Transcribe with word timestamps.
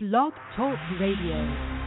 Blog 0.00 0.32
Talk 0.54 0.78
Radio. 1.00 1.77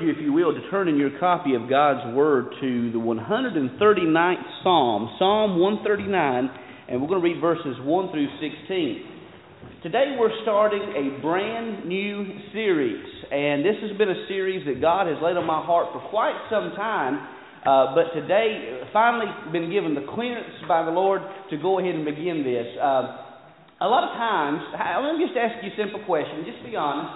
You, 0.00 0.10
if 0.10 0.16
you 0.20 0.32
will, 0.32 0.54
to 0.54 0.70
turn 0.70 0.88
in 0.88 0.96
your 0.96 1.18
copy 1.20 1.54
of 1.54 1.68
God's 1.68 2.14
Word 2.14 2.54
to 2.60 2.92
the 2.92 2.98
139th 2.98 4.62
Psalm, 4.62 5.14
Psalm 5.18 5.60
139, 5.60 6.50
and 6.88 7.00
we're 7.00 7.08
going 7.08 7.20
to 7.20 7.28
read 7.28 7.40
verses 7.40 7.76
1 7.84 8.10
through 8.10 8.28
16. 8.40 9.82
Today 9.82 10.16
we're 10.18 10.32
starting 10.42 10.80
a 10.80 11.20
brand 11.20 11.84
new 11.84 12.24
series, 12.52 13.04
and 13.30 13.64
this 13.64 13.76
has 13.82 13.96
been 13.98 14.08
a 14.08 14.24
series 14.28 14.64
that 14.66 14.80
God 14.80 15.06
has 15.06 15.16
laid 15.22 15.36
on 15.36 15.44
my 15.44 15.60
heart 15.64 15.92
for 15.92 16.00
quite 16.08 16.36
some 16.48 16.72
time. 16.76 17.20
Uh, 17.60 17.94
but 17.94 18.08
today, 18.18 18.80
finally, 18.92 19.28
been 19.52 19.70
given 19.70 19.94
the 19.94 20.06
clearance 20.14 20.48
by 20.66 20.82
the 20.84 20.90
Lord 20.90 21.20
to 21.50 21.56
go 21.58 21.78
ahead 21.78 21.94
and 21.94 22.04
begin 22.04 22.40
this. 22.40 22.66
Uh, 22.80 23.84
a 23.84 23.88
lot 23.88 24.04
of 24.08 24.16
times, 24.16 24.64
let 25.04 25.12
me 25.12 25.24
just 25.24 25.36
ask 25.36 25.60
you 25.60 25.72
a 25.72 25.76
simple 25.76 26.00
question. 26.06 26.44
Just 26.48 26.64
be 26.64 26.76
honest. 26.76 27.12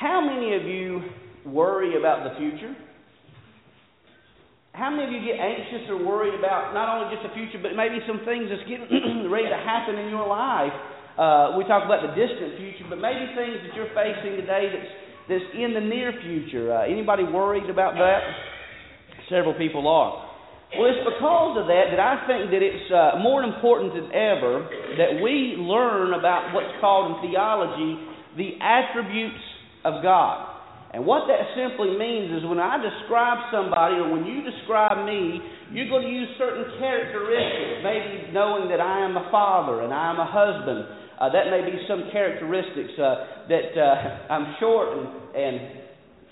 How 0.00 0.24
many 0.24 0.56
of 0.56 0.64
you 0.64 1.23
worry 1.46 1.98
about 1.98 2.24
the 2.24 2.36
future? 2.38 2.74
How 4.74 4.90
many 4.90 5.06
of 5.06 5.10
you 5.14 5.22
get 5.22 5.38
anxious 5.38 5.86
or 5.86 6.02
worried 6.02 6.34
about 6.34 6.74
not 6.74 6.90
only 6.90 7.14
just 7.14 7.22
the 7.22 7.30
future, 7.30 7.62
but 7.62 7.78
maybe 7.78 8.02
some 8.10 8.26
things 8.26 8.50
that's 8.50 8.66
getting 8.66 8.90
ready 9.30 9.46
to 9.46 9.60
happen 9.62 9.94
in 9.94 10.10
your 10.10 10.26
life? 10.26 10.74
Uh, 11.14 11.54
we 11.54 11.62
talk 11.70 11.86
about 11.86 12.02
the 12.02 12.10
distant 12.18 12.58
future, 12.58 12.82
but 12.90 12.98
maybe 12.98 13.22
things 13.38 13.62
that 13.62 13.70
you're 13.78 13.94
facing 13.94 14.34
today 14.34 14.66
that's 14.74 14.92
that's 15.24 15.48
in 15.56 15.72
the 15.72 15.80
near 15.80 16.12
future. 16.20 16.74
Uh, 16.74 16.84
anybody 16.84 17.24
worried 17.24 17.70
about 17.70 17.94
that? 17.94 18.20
Several 19.30 19.54
people 19.54 19.88
are. 19.88 20.26
Well, 20.76 20.90
it's 20.90 21.06
because 21.06 21.56
of 21.62 21.66
that 21.70 21.94
that 21.94 22.02
I 22.02 22.26
think 22.26 22.50
that 22.50 22.60
it's 22.60 22.90
uh, 22.90 23.22
more 23.22 23.42
important 23.46 23.94
than 23.94 24.10
ever 24.10 24.66
that 24.98 25.22
we 25.22 25.54
learn 25.56 26.18
about 26.18 26.52
what's 26.52 26.74
called 26.80 27.14
in 27.14 27.30
theology 27.30 28.10
the 28.36 28.58
attributes 28.60 29.38
of 29.84 30.02
God. 30.02 30.53
And 30.94 31.02
what 31.02 31.26
that 31.26 31.42
simply 31.58 31.98
means 31.98 32.30
is 32.38 32.46
when 32.46 32.62
I 32.62 32.78
describe 32.78 33.50
somebody 33.50 33.98
or 33.98 34.14
when 34.14 34.22
you 34.22 34.46
describe 34.46 35.02
me, 35.02 35.42
you're 35.74 35.90
going 35.90 36.06
to 36.06 36.14
use 36.14 36.30
certain 36.38 36.70
characteristics, 36.78 37.82
maybe 37.82 38.30
knowing 38.30 38.70
that 38.70 38.78
I 38.78 39.02
am 39.02 39.18
a 39.18 39.26
father 39.26 39.82
and 39.82 39.90
I 39.90 40.14
am 40.14 40.22
a 40.22 40.30
husband. 40.30 40.86
Uh, 41.18 41.34
that 41.34 41.50
may 41.50 41.66
be 41.66 41.82
some 41.90 42.06
characteristics 42.14 42.94
uh, 42.94 43.50
that 43.50 43.74
uh, 43.74 44.32
I'm 44.38 44.54
short 44.62 44.94
and, 44.94 45.06
and 45.34 45.54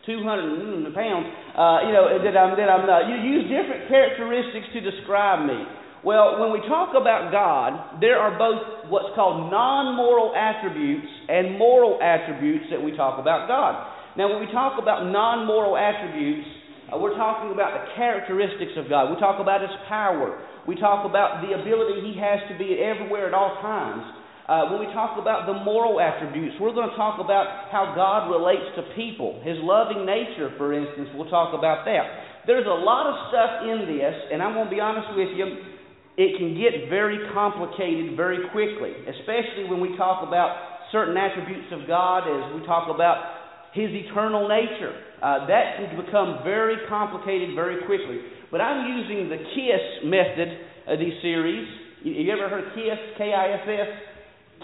200 0.07 0.95
pounds. 0.95 1.27
Uh, 1.59 1.83
you 1.87 1.93
know 1.95 2.07
that 2.23 2.35
I'm 2.39 2.55
that 2.55 2.71
I'm. 2.71 2.87
Uh, 2.87 3.03
you 3.11 3.19
use 3.19 3.51
different 3.51 3.91
characteristics 3.91 4.67
to 4.75 4.81
describe 4.83 5.47
me. 5.47 5.59
Well, 6.03 6.39
when 6.39 6.51
we 6.51 6.59
talk 6.67 6.95
about 6.99 7.31
God, 7.31 8.03
there 8.03 8.19
are 8.19 8.35
both 8.39 8.91
what's 8.91 9.15
called 9.15 9.51
non 9.51 9.95
moral 9.95 10.35
attributes 10.35 11.07
and 11.31 11.59
moral 11.59 11.99
attributes 12.03 12.67
that 12.71 12.83
we 12.83 12.95
talk 12.95 13.19
about 13.19 13.47
God. 13.47 13.92
Now, 14.17 14.29
when 14.29 14.45
we 14.45 14.51
talk 14.53 14.77
about 14.77 15.09
non 15.09 15.47
moral 15.49 15.77
attributes, 15.77 16.45
uh, 16.93 17.01
we're 17.01 17.17
talking 17.17 17.49
about 17.49 17.73
the 17.73 17.97
characteristics 17.97 18.77
of 18.77 18.89
God. 18.89 19.09
We 19.09 19.17
talk 19.17 19.41
about 19.41 19.65
His 19.65 19.73
power. 19.89 20.37
We 20.69 20.77
talk 20.77 21.09
about 21.09 21.41
the 21.41 21.57
ability 21.57 22.13
He 22.13 22.21
has 22.21 22.45
to 22.53 22.55
be 22.61 22.77
everywhere 22.77 23.27
at 23.27 23.35
all 23.35 23.57
times. 23.65 24.05
Uh, 24.45 24.69
when 24.69 24.85
we 24.85 24.91
talk 24.93 25.17
about 25.17 25.49
the 25.49 25.57
moral 25.65 25.97
attributes, 25.97 26.59
we're 26.61 26.77
going 26.77 26.91
to 26.91 26.99
talk 26.99 27.17
about 27.25 27.73
how 27.73 27.97
God 27.97 28.29
relates 28.29 28.69
to 28.77 28.85
people. 28.93 29.41
His 29.41 29.57
loving 29.65 30.05
nature, 30.05 30.53
for 30.61 30.77
instance, 30.77 31.09
we'll 31.17 31.31
talk 31.33 31.57
about 31.57 31.89
that. 31.89 32.45
There's 32.45 32.67
a 32.67 32.79
lot 32.85 33.09
of 33.09 33.15
stuff 33.33 33.65
in 33.65 33.89
this, 33.89 34.13
and 34.29 34.43
I'm 34.43 34.53
going 34.53 34.69
to 34.69 34.75
be 34.75 34.83
honest 34.83 35.09
with 35.17 35.31
you, 35.33 35.47
it 36.21 36.37
can 36.37 36.53
get 36.59 36.91
very 36.91 37.33
complicated 37.33 38.13
very 38.19 38.45
quickly, 38.53 38.93
especially 39.09 39.71
when 39.73 39.81
we 39.81 39.97
talk 39.97 40.27
about 40.27 40.91
certain 40.93 41.17
attributes 41.17 41.73
of 41.73 41.89
God 41.89 42.29
as 42.29 42.53
we 42.53 42.67
talk 42.67 42.93
about 42.93 43.42
His 43.73 43.89
eternal 43.91 44.49
nature. 44.49 44.93
Uh, 45.23 45.47
that 45.47 45.79
can 45.79 45.97
become 45.97 46.45
very 46.45 46.77
complicated 46.89 47.55
very 47.55 47.85
quickly. 47.87 48.21
But 48.51 48.61
I'm 48.61 48.85
using 48.85 49.29
the 49.29 49.39
KISS 49.39 50.05
method 50.05 50.51
of 50.89 50.99
these 50.99 51.17
series. 51.23 51.65
You, 52.03 52.13
you 52.13 52.33
ever 52.33 52.49
heard 52.49 52.75
KISS? 52.75 53.17
K 53.17 53.33
I 53.33 53.57
S 53.57 53.65
S? 53.65 53.91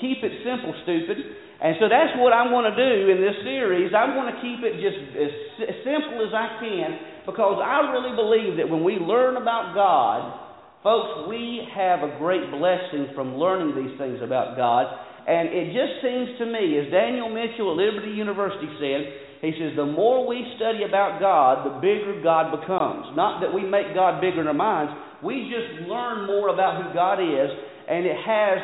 Keep 0.01 0.23
it 0.23 0.33
simple, 0.45 0.75
stupid. 0.83 1.17
And 1.59 1.75
so 1.83 1.91
that's 1.91 2.15
what 2.23 2.31
I'm 2.31 2.55
going 2.55 2.71
to 2.71 2.77
do 2.79 3.11
in 3.11 3.19
this 3.19 3.35
series. 3.43 3.91
I'm 3.91 4.15
going 4.15 4.31
to 4.31 4.39
keep 4.39 4.63
it 4.63 4.79
just 4.79 5.01
as 5.19 5.75
simple 5.83 6.23
as 6.23 6.31
I 6.31 6.63
can 6.63 6.89
because 7.27 7.59
I 7.59 7.91
really 7.91 8.15
believe 8.15 8.57
that 8.63 8.69
when 8.71 8.85
we 8.87 8.95
learn 8.95 9.37
about 9.37 9.75
God, 9.75 10.39
folks, 10.87 11.29
we 11.29 11.67
have 11.75 12.07
a 12.07 12.15
great 12.19 12.47
blessing 12.55 13.11
from 13.15 13.35
learning 13.35 13.75
these 13.75 13.99
things 13.99 14.23
about 14.23 14.55
God. 14.57 14.87
And 15.28 15.53
it 15.53 15.77
just 15.77 16.00
seems 16.00 16.41
to 16.41 16.47
me, 16.49 16.81
as 16.81 16.89
Daniel 16.89 17.28
Mitchell 17.28 17.69
at 17.69 17.77
Liberty 17.77 18.16
University 18.16 18.65
said, 18.81 19.44
he 19.44 19.53
says, 19.61 19.77
the 19.77 19.84
more 19.84 20.27
we 20.27 20.41
study 20.56 20.89
about 20.89 21.21
God, 21.21 21.69
the 21.69 21.75
bigger 21.84 22.19
God 22.25 22.49
becomes. 22.49 23.12
Not 23.15 23.44
that 23.44 23.53
we 23.53 23.61
make 23.61 23.93
God 23.93 24.25
bigger 24.25 24.41
in 24.41 24.49
our 24.49 24.56
minds, 24.56 24.91
we 25.22 25.53
just 25.53 25.87
learn 25.87 26.27
more 26.27 26.49
about 26.49 26.81
who 26.83 26.94
God 26.97 27.21
is, 27.21 27.50
and 27.87 28.06
it 28.09 28.16
has 28.16 28.59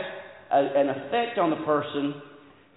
a, 0.51 0.61
an 0.81 0.89
effect 0.89 1.37
on 1.37 1.51
the 1.51 1.61
person, 1.69 2.17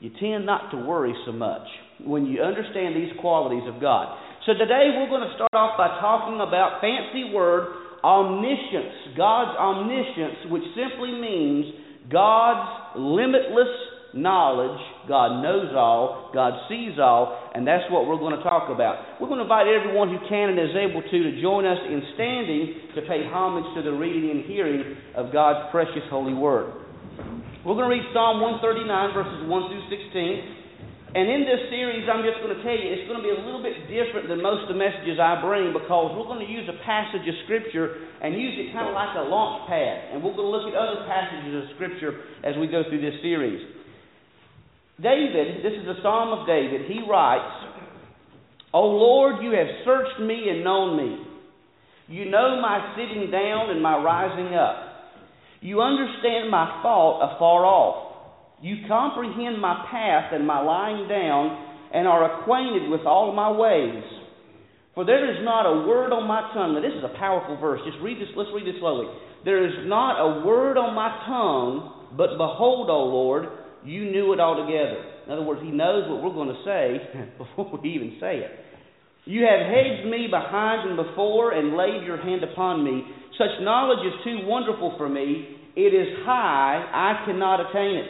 you 0.03 0.11
tend 0.19 0.45
not 0.45 0.69
to 0.71 0.77
worry 0.77 1.15
so 1.25 1.31
much 1.31 1.65
when 2.03 2.27
you 2.27 2.43
understand 2.43 2.93
these 2.93 3.15
qualities 3.21 3.63
of 3.65 3.81
God. 3.81 4.13
So 4.45 4.53
today 4.53 4.93
we're 4.99 5.09
going 5.09 5.25
to 5.25 5.33
start 5.33 5.55
off 5.55 5.77
by 5.79 5.87
talking 6.03 6.43
about 6.43 6.81
fancy 6.83 7.33
word 7.33 7.71
omniscience, 8.03 9.15
God's 9.17 9.57
omniscience, 9.57 10.51
which 10.51 10.63
simply 10.75 11.17
means 11.17 11.65
God's 12.11 12.76
limitless 12.97 13.69
knowledge. 14.13 14.79
God 15.07 15.41
knows 15.41 15.71
all, 15.75 16.31
God 16.33 16.53
sees 16.67 16.99
all, 16.99 17.51
and 17.53 17.65
that's 17.65 17.85
what 17.91 18.07
we're 18.07 18.19
going 18.19 18.35
to 18.35 18.43
talk 18.43 18.69
about. 18.69 19.21
We're 19.21 19.27
going 19.27 19.39
to 19.39 19.47
invite 19.47 19.67
everyone 19.67 20.09
who 20.09 20.19
can 20.27 20.49
and 20.49 20.59
is 20.59 20.75
able 20.75 21.01
to 21.01 21.17
to 21.23 21.41
join 21.41 21.65
us 21.65 21.79
in 21.87 22.01
standing 22.15 22.95
to 22.95 23.01
pay 23.07 23.23
homage 23.29 23.65
to 23.75 23.81
the 23.83 23.91
reading 23.95 24.31
and 24.31 24.45
hearing 24.45 24.97
of 25.15 25.31
God's 25.31 25.71
precious 25.71 26.03
holy 26.09 26.33
word. 26.33 26.73
We're 27.63 27.75
going 27.75 27.89
to 27.89 27.95
read 27.95 28.07
Psalm 28.13 28.39
139, 28.39 29.13
verses 29.13 29.43
1 29.43 29.69
through 29.69 29.85
16. 29.91 30.56
And 31.07 31.31
in 31.31 31.47
this 31.47 31.71
series, 31.71 32.03
I'm 32.11 32.19
just 32.19 32.43
going 32.43 32.51
to 32.51 32.61
tell 32.67 32.75
you, 32.75 32.87
it's 32.91 33.07
going 33.07 33.23
to 33.23 33.25
be 33.25 33.31
a 33.31 33.39
little 33.39 33.63
bit 33.63 33.87
different 33.87 34.27
than 34.27 34.43
most 34.43 34.67
of 34.67 34.69
the 34.69 34.75
messages 34.75 35.15
I 35.15 35.39
bring 35.39 35.71
because 35.71 36.11
we're 36.11 36.27
going 36.27 36.43
to 36.43 36.51
use 36.51 36.67
a 36.67 36.75
passage 36.83 37.23
of 37.23 37.35
Scripture 37.47 38.11
and 38.19 38.35
use 38.35 38.59
it 38.59 38.75
kind 38.75 38.91
of 38.91 38.93
like 38.93 39.15
a 39.15 39.23
launch 39.23 39.71
pad. 39.71 40.11
And 40.11 40.19
we're 40.19 40.35
going 40.35 40.51
to 40.51 40.55
look 40.55 40.67
at 40.67 40.75
other 40.75 41.07
passages 41.07 41.63
of 41.63 41.63
Scripture 41.79 42.11
as 42.43 42.59
we 42.59 42.67
go 42.67 42.83
through 42.91 42.99
this 42.99 43.15
series. 43.23 43.63
David, 44.99 45.63
this 45.63 45.79
is 45.79 45.87
the 45.87 45.95
Psalm 46.03 46.35
of 46.35 46.43
David, 46.43 46.91
he 46.91 46.99
writes, 47.07 47.55
O 48.73 48.83
Lord, 48.83 49.39
you 49.41 49.51
have 49.55 49.87
searched 49.87 50.19
me 50.19 50.49
and 50.51 50.63
known 50.63 50.97
me. 50.97 51.23
You 52.07 52.29
know 52.29 52.59
my 52.61 52.95
sitting 52.95 53.31
down 53.31 53.69
and 53.69 53.81
my 53.81 53.95
rising 53.95 54.55
up. 54.55 54.75
You 55.61 55.81
understand 55.81 56.51
my 56.51 56.81
thought 56.83 57.35
afar 57.35 57.65
off. 57.65 58.06
You 58.61 58.87
comprehend 58.87 59.61
my 59.61 59.85
path 59.91 60.33
and 60.33 60.45
my 60.45 60.61
lying 60.61 61.07
down, 61.07 61.65
and 61.93 62.07
are 62.07 62.41
acquainted 62.41 62.89
with 62.89 63.01
all 63.01 63.33
my 63.33 63.51
ways. 63.51 64.03
For 64.95 65.05
there 65.05 65.29
is 65.29 65.45
not 65.45 65.69
a 65.69 65.87
word 65.87 66.11
on 66.11 66.27
my 66.27 66.41
tongue. 66.53 66.73
Now, 66.73 66.81
this 66.81 66.97
is 66.97 67.03
a 67.05 67.17
powerful 67.19 67.55
verse. 67.61 67.79
Just 67.85 68.01
read 68.01 68.17
this. 68.17 68.27
Let's 68.35 68.49
read 68.53 68.65
this 68.65 68.81
slowly. 68.81 69.07
There 69.45 69.63
is 69.63 69.85
not 69.85 70.17
a 70.17 70.43
word 70.45 70.77
on 70.77 70.95
my 70.95 71.13
tongue, 71.29 72.17
but 72.17 72.35
behold, 72.41 72.89
O 72.89 73.05
Lord, 73.05 73.45
you 73.85 74.09
knew 74.09 74.33
it 74.33 74.39
altogether. 74.39 74.97
In 75.27 75.31
other 75.31 75.43
words, 75.43 75.61
He 75.63 75.69
knows 75.69 76.09
what 76.09 76.23
we're 76.23 76.33
going 76.33 76.49
to 76.49 76.63
say 76.65 77.29
before 77.37 77.79
we 77.81 77.93
even 77.93 78.17
say 78.19 78.41
it. 78.41 78.51
You 79.25 79.45
have 79.45 79.69
hedged 79.69 80.09
me 80.09 80.27
behind 80.31 80.89
and 80.89 80.97
before 80.97 81.51
and 81.51 81.77
laid 81.77 82.01
your 82.07 82.17
hand 82.17 82.43
upon 82.43 82.83
me. 82.83 83.03
Such 83.37 83.61
knowledge 83.61 84.01
is 84.01 84.17
too 84.23 84.47
wonderful 84.47 84.95
for 84.97 85.07
me. 85.07 85.61
It 85.75 85.93
is 85.93 86.25
high, 86.25 86.81
I 86.89 87.23
cannot 87.27 87.69
attain 87.69 88.01
it. 88.01 88.09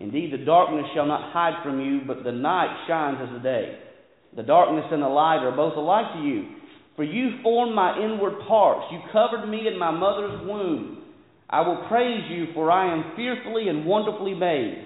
Indeed, 0.00 0.32
the 0.32 0.44
darkness 0.44 0.86
shall 0.94 1.06
not 1.06 1.32
hide 1.32 1.62
from 1.62 1.80
you, 1.80 2.00
but 2.06 2.24
the 2.24 2.32
night 2.32 2.84
shines 2.88 3.18
as 3.22 3.32
the 3.32 3.42
day. 3.42 3.78
The 4.36 4.42
darkness 4.42 4.86
and 4.90 5.02
the 5.02 5.08
light 5.08 5.44
are 5.44 5.54
both 5.54 5.76
alike 5.76 6.14
to 6.14 6.20
you. 6.20 6.48
For 6.96 7.04
you 7.04 7.42
formed 7.42 7.74
my 7.74 7.98
inward 8.02 8.34
parts. 8.48 8.86
You 8.90 9.00
covered 9.12 9.46
me 9.46 9.66
in 9.66 9.78
my 9.78 9.90
mother's 9.90 10.46
womb. 10.46 11.02
I 11.48 11.60
will 11.60 11.84
praise 11.88 12.24
you, 12.30 12.46
for 12.54 12.70
I 12.70 12.92
am 12.92 13.12
fearfully 13.16 13.68
and 13.68 13.84
wonderfully 13.84 14.34
made. 14.34 14.84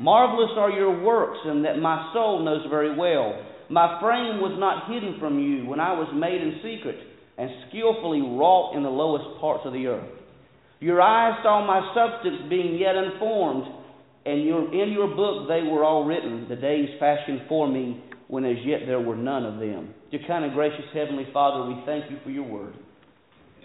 Marvelous 0.00 0.50
are 0.56 0.70
your 0.70 1.02
works, 1.02 1.38
and 1.44 1.64
that 1.64 1.78
my 1.78 2.10
soul 2.12 2.44
knows 2.44 2.66
very 2.70 2.96
well. 2.96 3.40
My 3.70 3.98
frame 4.00 4.40
was 4.40 4.54
not 4.58 4.90
hidden 4.92 5.18
from 5.18 5.38
you 5.38 5.66
when 5.66 5.80
I 5.80 5.92
was 5.92 6.08
made 6.14 6.42
in 6.42 6.60
secret, 6.62 6.98
and 7.38 7.50
skillfully 7.68 8.20
wrought 8.20 8.76
in 8.76 8.82
the 8.82 8.90
lowest 8.90 9.40
parts 9.40 9.62
of 9.64 9.72
the 9.72 9.86
earth. 9.86 10.10
Your 10.80 11.00
eyes 11.00 11.38
saw 11.42 11.64
my 11.66 11.80
substance 11.94 12.50
being 12.50 12.78
yet 12.78 12.94
unformed, 12.94 13.64
and 14.24 14.44
your, 14.44 14.72
in 14.72 14.92
your 14.92 15.08
book 15.14 15.48
they 15.48 15.62
were 15.62 15.84
all 15.84 16.04
written, 16.04 16.46
the 16.48 16.56
days 16.56 16.88
fashioned 16.98 17.42
for 17.48 17.68
me, 17.68 18.02
when 18.28 18.44
as 18.44 18.56
yet 18.64 18.80
there 18.86 19.00
were 19.00 19.16
none 19.16 19.44
of 19.44 19.60
them. 19.60 19.94
Dear 20.10 20.20
kind 20.26 20.44
and 20.44 20.54
gracious 20.54 20.84
Heavenly 20.92 21.26
Father, 21.32 21.68
we 21.68 21.82
thank 21.84 22.10
you 22.10 22.18
for 22.24 22.30
your 22.30 22.44
word. 22.44 22.74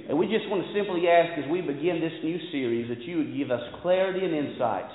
And 0.07 0.17
we 0.17 0.27
just 0.27 0.47
want 0.49 0.63
to 0.63 0.71
simply 0.73 1.07
ask 1.07 1.39
as 1.39 1.49
we 1.49 1.61
begin 1.61 1.99
this 1.99 2.15
new 2.23 2.39
series 2.51 2.87
that 2.89 3.01
you 3.03 3.17
would 3.17 3.35
give 3.35 3.51
us 3.51 3.61
clarity 3.81 4.23
and 4.23 4.33
insight 4.33 4.87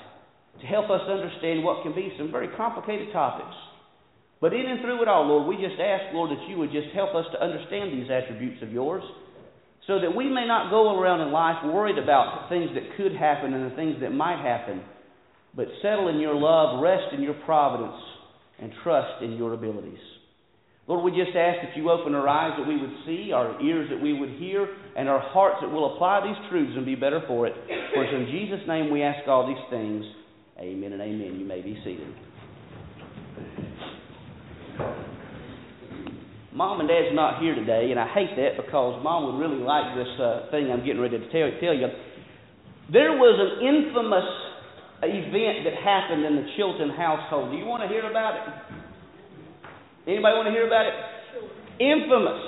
to 0.61 0.65
help 0.65 0.89
us 0.89 1.01
understand 1.09 1.63
what 1.63 1.83
can 1.83 1.93
be 1.93 2.13
some 2.17 2.31
very 2.31 2.49
complicated 2.55 3.11
topics. 3.11 3.53
But 4.41 4.53
in 4.53 4.65
and 4.65 4.81
through 4.81 5.01
it 5.01 5.07
all, 5.07 5.25
Lord, 5.25 5.47
we 5.47 5.55
just 5.55 5.79
ask, 5.79 6.13
Lord, 6.13 6.31
that 6.31 6.47
you 6.47 6.57
would 6.57 6.71
just 6.71 6.89
help 6.93 7.15
us 7.15 7.25
to 7.33 7.41
understand 7.41 7.91
these 7.91 8.09
attributes 8.09 8.61
of 8.61 8.71
yours 8.71 9.03
so 9.87 9.99
that 9.99 10.15
we 10.15 10.29
may 10.29 10.47
not 10.47 10.69
go 10.69 10.99
around 10.99 11.21
in 11.21 11.31
life 11.31 11.57
worried 11.65 11.97
about 11.97 12.43
the 12.43 12.55
things 12.55 12.69
that 12.73 12.97
could 12.97 13.15
happen 13.15 13.53
and 13.53 13.71
the 13.71 13.75
things 13.75 13.95
that 14.01 14.11
might 14.11 14.41
happen, 14.41 14.81
but 15.55 15.67
settle 15.81 16.09
in 16.09 16.19
your 16.19 16.35
love, 16.35 16.81
rest 16.81 17.13
in 17.13 17.21
your 17.21 17.35
providence, 17.45 18.01
and 18.59 18.71
trust 18.83 19.23
in 19.23 19.33
your 19.33 19.53
abilities. 19.53 19.99
Lord, 20.87 21.03
we 21.03 21.11
just 21.11 21.35
ask 21.35 21.65
that 21.65 21.75
you 21.75 21.89
open 21.89 22.13
our 22.13 22.27
eyes 22.27 22.53
that 22.59 22.67
we 22.67 22.77
would 22.77 22.93
see, 23.07 23.31
our 23.33 23.59
ears 23.59 23.89
that 23.89 23.99
we 23.99 24.13
would 24.13 24.29
hear, 24.37 24.67
and 24.95 25.09
our 25.09 25.19
hearts 25.19 25.57
that 25.61 25.71
will 25.71 25.95
apply 25.95 26.21
these 26.27 26.49
truths 26.49 26.73
and 26.75 26.85
be 26.85 26.93
better 26.93 27.21
for 27.27 27.47
it. 27.47 27.53
For 27.93 28.03
it's 28.03 28.13
in 28.13 28.27
Jesus' 28.31 28.67
name 28.67 28.91
we 28.91 29.01
ask 29.01 29.27
all 29.27 29.47
these 29.47 29.63
things. 29.71 30.05
Amen 30.59 30.93
and 30.93 31.01
amen. 31.01 31.39
You 31.39 31.45
may 31.45 31.61
be 31.61 31.75
seated. 31.83 32.07
Mom 36.53 36.79
and 36.79 36.87
Dad's 36.87 37.13
not 37.13 37.41
here 37.41 37.55
today, 37.55 37.91
and 37.91 37.99
I 37.99 38.07
hate 38.13 38.31
that 38.37 38.63
because 38.63 39.03
Mom 39.03 39.25
would 39.25 39.41
really 39.43 39.61
like 39.61 39.91
this 39.97 40.07
uh, 40.21 40.51
thing 40.51 40.71
I'm 40.71 40.85
getting 40.85 41.01
ready 41.01 41.17
to 41.17 41.25
tell, 41.27 41.49
tell 41.59 41.73
you. 41.73 41.87
There 42.93 43.11
was 43.11 43.35
an 43.35 43.65
infamous 43.65 44.23
event 45.03 45.67
that 45.67 45.75
happened 45.83 46.23
in 46.23 46.35
the 46.39 46.47
Chilton 46.55 46.95
household. 46.95 47.51
Do 47.51 47.57
you 47.57 47.67
want 47.67 47.83
to 47.83 47.89
hear 47.91 48.07
about 48.07 48.39
it? 48.39 48.45
Anybody 50.07 50.33
want 50.37 50.47
to 50.47 50.55
hear 50.55 50.67
about 50.69 50.85
it? 50.87 50.95
Infamous. 51.81 52.39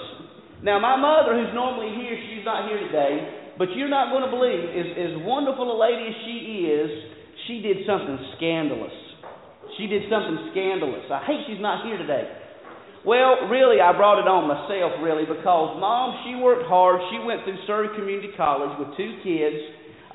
Now, 0.64 0.80
my 0.80 0.96
mother, 0.96 1.36
who's 1.36 1.52
normally 1.54 1.92
here, 2.00 2.16
she's 2.32 2.46
not 2.46 2.70
here 2.70 2.80
today, 2.80 3.54
but 3.58 3.74
you're 3.76 3.92
not 3.92 4.14
going 4.14 4.24
to 4.24 4.32
believe, 4.32 4.64
as, 4.64 4.90
as 4.96 5.14
wonderful 5.26 5.68
a 5.70 5.78
lady 5.78 6.10
as 6.10 6.18
she 6.24 6.38
is, 6.70 6.90
she 7.50 7.62
did 7.62 7.86
something 7.86 8.18
scandalous. 8.38 8.94
She 9.78 9.86
did 9.86 10.10
something 10.10 10.50
scandalous. 10.54 11.06
I 11.12 11.22
hate 11.26 11.46
she's 11.46 11.62
not 11.62 11.86
here 11.86 11.98
today. 11.98 12.26
Well, 13.06 13.48
really, 13.48 13.80
I 13.80 13.94
brought 13.94 14.20
it 14.20 14.28
on 14.28 14.50
myself, 14.50 15.00
really, 15.00 15.24
because 15.24 15.78
mom, 15.80 16.26
she 16.26 16.36
worked 16.42 16.66
hard. 16.68 17.00
She 17.14 17.22
went 17.22 17.46
through 17.46 17.62
Surry 17.70 17.90
Community 17.96 18.34
College 18.36 18.74
with 18.82 18.98
two 18.98 19.22
kids, 19.22 19.56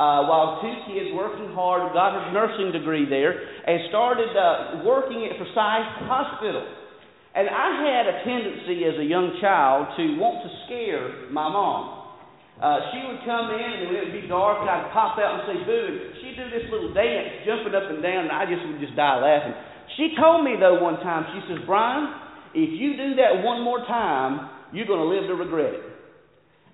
uh, 0.03 0.27
while 0.27 0.59
two 0.59 0.75
kids 0.91 1.15
working 1.15 1.55
hard, 1.55 1.95
got 1.95 2.19
her 2.19 2.35
nursing 2.35 2.75
degree 2.75 3.07
there, 3.07 3.39
and 3.39 3.87
started 3.87 4.35
uh, 4.35 4.83
working 4.83 5.23
at 5.31 5.39
Forsyth 5.39 6.11
Hospital. 6.11 6.67
And 7.39 7.47
I 7.47 7.69
had 7.87 8.05
a 8.11 8.17
tendency 8.27 8.83
as 8.83 8.99
a 8.99 9.07
young 9.07 9.39
child 9.39 9.95
to 9.95 10.03
want 10.19 10.43
to 10.43 10.51
scare 10.67 11.31
my 11.31 11.47
mom. 11.47 12.03
Uh, 12.59 12.93
she 12.93 12.99
would 13.07 13.23
come 13.25 13.55
in 13.55 13.71
and 13.79 13.95
it 13.95 14.01
would 14.11 14.17
be 14.23 14.27
dark 14.29 14.61
and 14.61 14.69
I'd 14.69 14.93
pop 14.93 15.19
out 15.23 15.41
and 15.41 15.43
say 15.49 15.59
boo. 15.65 15.87
And 15.89 16.15
she'd 16.21 16.37
do 16.37 16.47
this 16.51 16.67
little 16.69 16.93
dance, 16.93 17.47
jumping 17.47 17.73
up 17.73 17.89
and 17.89 18.03
down, 18.03 18.29
and 18.29 18.35
I 18.35 18.45
just 18.45 18.61
would 18.69 18.83
just 18.83 18.99
die 18.99 19.19
laughing. 19.23 19.55
She 19.97 20.13
told 20.19 20.45
me 20.45 20.59
though 20.61 20.83
one 20.83 21.01
time, 21.01 21.31
she 21.33 21.41
says, 21.47 21.63
Brian, 21.65 22.11
if 22.53 22.71
you 22.75 22.99
do 22.99 23.17
that 23.23 23.41
one 23.41 23.65
more 23.65 23.81
time, 23.87 24.51
you're 24.75 24.87
going 24.87 25.01
to 25.01 25.09
live 25.09 25.31
to 25.31 25.35
regret 25.39 25.79
it. 25.79 25.85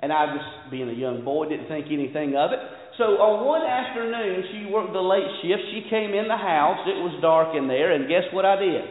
And 0.01 0.13
I 0.13 0.27
just, 0.35 0.71
being 0.71 0.91
a 0.91 0.97
young 0.97 1.25
boy, 1.25 1.49
didn't 1.49 1.69
think 1.69 1.87
anything 1.93 2.35
of 2.35 2.51
it. 2.53 2.61
So 2.99 3.15
on 3.23 3.47
one 3.47 3.63
afternoon, 3.63 4.43
she 4.51 4.67
worked 4.67 4.91
the 4.91 4.99
late 4.99 5.31
shift. 5.39 5.63
She 5.71 5.87
came 5.87 6.19
in 6.19 6.27
the 6.27 6.35
house. 6.35 6.83
It 6.83 6.99
was 6.99 7.15
dark 7.23 7.55
in 7.55 7.71
there, 7.71 7.95
and 7.95 8.11
guess 8.11 8.27
what 8.35 8.43
I 8.43 8.59
did? 8.59 8.83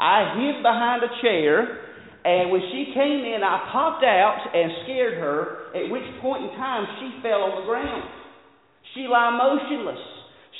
I 0.00 0.32
hid 0.40 0.64
behind 0.64 1.04
a 1.04 1.12
chair, 1.20 1.84
and 2.24 2.48
when 2.48 2.64
she 2.72 2.96
came 2.96 3.20
in, 3.20 3.44
I 3.44 3.68
popped 3.68 4.00
out 4.00 4.48
and 4.48 4.88
scared 4.88 5.20
her, 5.20 5.76
at 5.76 5.92
which 5.92 6.08
point 6.24 6.48
in 6.48 6.56
time 6.56 6.88
she 6.98 7.20
fell 7.20 7.44
on 7.44 7.60
the 7.60 7.68
ground. 7.68 8.08
She 8.96 9.04
lay 9.04 9.28
motionless. 9.36 10.00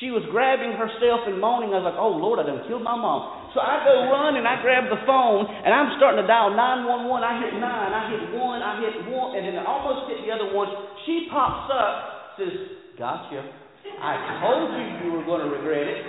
She 0.02 0.12
was 0.12 0.20
grabbing 0.28 0.76
herself 0.76 1.24
and 1.24 1.40
moaning. 1.40 1.72
I 1.72 1.80
was 1.80 1.88
like, 1.88 1.96
oh, 1.96 2.20
Lord, 2.20 2.36
I 2.36 2.44
done 2.44 2.68
killed 2.68 2.84
my 2.84 3.00
mom. 3.00 3.48
So 3.56 3.64
I 3.64 3.80
go 3.80 4.12
run 4.12 4.36
and 4.36 4.44
I 4.44 4.60
grab 4.60 4.92
the 4.92 5.00
phone, 5.08 5.48
and 5.48 5.72
I'm 5.72 5.96
starting 5.96 6.20
to 6.20 6.28
dial 6.28 6.52
911. 6.52 7.00
I 7.00 7.32
hit 7.40 7.56
9, 7.56 7.64
I 7.64 8.02
hit 8.12 8.22
1, 8.28 8.60
I 8.60 8.72
hit 8.84 8.94
1, 9.08 9.38
and 9.40 9.42
then 9.48 9.56
I 9.56 9.64
almost 9.64 10.12
hit 10.12 10.20
the 10.20 10.30
other 10.36 10.52
one. 10.52 10.68
She 11.08 11.32
pops 11.32 11.72
up, 11.72 12.36
says, 12.36 12.83
gotcha. 12.98 13.42
I 14.00 14.40
told 14.42 14.70
you 14.70 15.06
you 15.06 15.12
were 15.16 15.24
going 15.24 15.48
to 15.48 15.56
regret 15.56 15.86
it. 15.86 16.04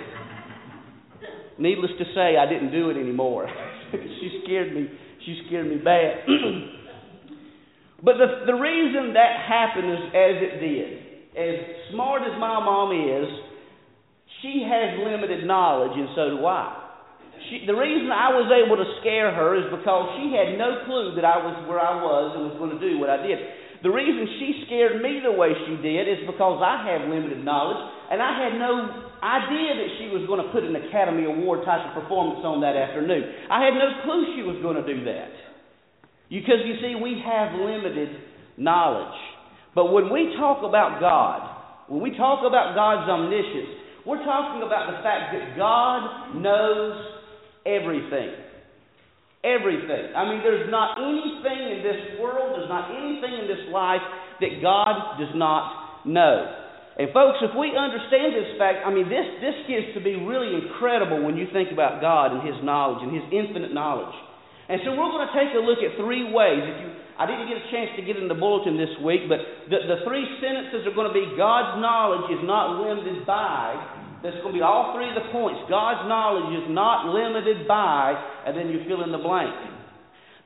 Needless 1.58 1.90
to 1.98 2.04
say, 2.14 2.36
I 2.36 2.46
didn't 2.48 2.72
do 2.72 2.90
it 2.90 2.96
anymore. 2.96 3.48
she 3.92 4.40
scared 4.44 4.74
me. 4.74 4.88
She 5.24 5.42
scared 5.46 5.68
me 5.68 5.76
bad. 5.76 6.26
but 8.04 8.14
the, 8.18 8.44
the 8.46 8.54
reason 8.54 9.14
that 9.14 9.48
happened 9.48 9.90
is 9.90 9.98
as 10.12 10.36
it 10.42 10.60
did. 10.60 11.02
As 11.36 11.92
smart 11.92 12.22
as 12.22 12.32
my 12.40 12.60
mom 12.60 12.92
is, 12.92 13.28
she 14.42 14.64
has 14.64 15.00
limited 15.04 15.46
knowledge, 15.46 15.92
and 15.96 16.08
so 16.14 16.36
do 16.36 16.46
I. 16.46 16.86
She, 17.48 17.64
the 17.66 17.76
reason 17.76 18.10
I 18.10 18.32
was 18.32 18.48
able 18.48 18.76
to 18.76 18.88
scare 19.00 19.32
her 19.32 19.56
is 19.56 19.68
because 19.68 20.16
she 20.20 20.32
had 20.32 20.58
no 20.58 20.84
clue 20.84 21.14
that 21.16 21.24
I 21.24 21.36
was 21.40 21.54
where 21.68 21.80
I 21.80 22.00
was 22.00 22.36
and 22.36 22.48
was 22.48 22.56
going 22.58 22.72
to 22.72 22.80
do 22.80 22.98
what 22.98 23.08
I 23.08 23.20
did. 23.20 23.38
The 23.82 23.92
reason 23.92 24.24
she 24.40 24.64
scared 24.66 25.02
me 25.02 25.20
the 25.20 25.32
way 25.32 25.52
she 25.66 25.76
did 25.82 26.08
is 26.08 26.24
because 26.24 26.62
I 26.64 26.86
have 26.88 27.08
limited 27.08 27.44
knowledge, 27.44 27.82
and 28.10 28.22
I 28.22 28.32
had 28.36 28.56
no 28.56 28.72
idea 29.20 29.76
that 29.76 29.90
she 30.00 30.06
was 30.12 30.24
going 30.28 30.40
to 30.40 30.48
put 30.52 30.64
an 30.64 30.76
Academy 30.76 31.24
Award 31.24 31.64
type 31.64 31.84
of 31.88 32.02
performance 32.02 32.40
on 32.44 32.60
that 32.62 32.76
afternoon. 32.76 33.24
I 33.50 33.64
had 33.64 33.74
no 33.74 33.88
clue 34.04 34.36
she 34.36 34.42
was 34.42 34.56
going 34.62 34.80
to 34.80 34.86
do 34.86 35.04
that. 35.04 35.32
Because 36.28 36.64
you 36.64 36.74
see, 36.80 36.96
we 36.96 37.22
have 37.24 37.54
limited 37.54 38.10
knowledge. 38.56 39.18
But 39.74 39.92
when 39.92 40.10
we 40.10 40.34
talk 40.38 40.64
about 40.64 41.00
God, 41.00 41.88
when 41.88 42.02
we 42.02 42.16
talk 42.16 42.42
about 42.46 42.74
God's 42.74 43.08
omniscience, 43.08 43.76
we're 44.06 44.24
talking 44.24 44.62
about 44.66 44.90
the 44.90 45.02
fact 45.02 45.34
that 45.34 45.56
God 45.56 46.36
knows 46.40 46.96
everything. 47.66 48.30
Everything. 49.46 50.10
I 50.10 50.26
mean, 50.26 50.42
there's 50.42 50.66
not 50.66 50.98
anything 50.98 51.78
in 51.78 51.86
this 51.86 52.18
world, 52.18 52.58
there's 52.58 52.68
not 52.68 52.90
anything 52.90 53.30
in 53.30 53.46
this 53.46 53.70
life 53.70 54.02
that 54.42 54.58
God 54.58 55.22
does 55.22 55.30
not 55.38 56.02
know. 56.02 56.66
And 56.98 57.12
folks, 57.12 57.38
if 57.44 57.52
we 57.54 57.76
understand 57.76 58.34
this 58.34 58.56
fact, 58.58 58.82
I 58.82 58.90
mean, 58.90 59.06
this, 59.06 59.28
this 59.38 59.54
gets 59.68 59.94
to 59.94 60.02
be 60.02 60.16
really 60.16 60.50
incredible 60.50 61.22
when 61.22 61.36
you 61.36 61.46
think 61.52 61.70
about 61.70 62.00
God 62.00 62.34
and 62.34 62.42
His 62.42 62.56
knowledge 62.64 63.04
and 63.06 63.12
His 63.14 63.22
infinite 63.30 63.70
knowledge. 63.70 64.16
And 64.66 64.82
so 64.82 64.96
we're 64.98 65.12
going 65.14 65.28
to 65.28 65.36
take 65.36 65.54
a 65.54 65.62
look 65.62 65.78
at 65.78 65.94
three 66.00 66.26
ways. 66.26 66.58
If 66.64 66.76
you, 66.82 66.88
I 67.20 67.28
didn't 67.28 67.46
get 67.46 67.62
a 67.62 67.68
chance 67.70 67.94
to 68.00 68.02
get 68.02 68.18
in 68.18 68.26
the 68.26 68.34
bulletin 68.34 68.80
this 68.80 68.90
week, 69.04 69.28
but 69.30 69.38
the, 69.70 69.78
the 69.86 69.98
three 70.08 70.26
sentences 70.42 70.88
are 70.88 70.96
going 70.96 71.06
to 71.06 71.14
be 71.14 71.36
God's 71.38 71.78
knowledge 71.78 72.32
is 72.34 72.42
not 72.42 72.82
limited 72.82 73.22
by. 73.28 73.76
That's 74.22 74.36
going 74.40 74.56
to 74.56 74.58
be 74.58 74.64
all 74.64 74.96
three 74.96 75.08
of 75.08 75.16
the 75.16 75.28
points. 75.30 75.60
God's 75.68 76.08
knowledge 76.08 76.56
is 76.56 76.66
not 76.72 77.12
limited 77.12 77.68
by, 77.68 78.16
and 78.46 78.56
then 78.56 78.68
you 78.68 78.84
fill 78.88 79.04
in 79.04 79.12
the 79.12 79.20
blank. 79.20 79.52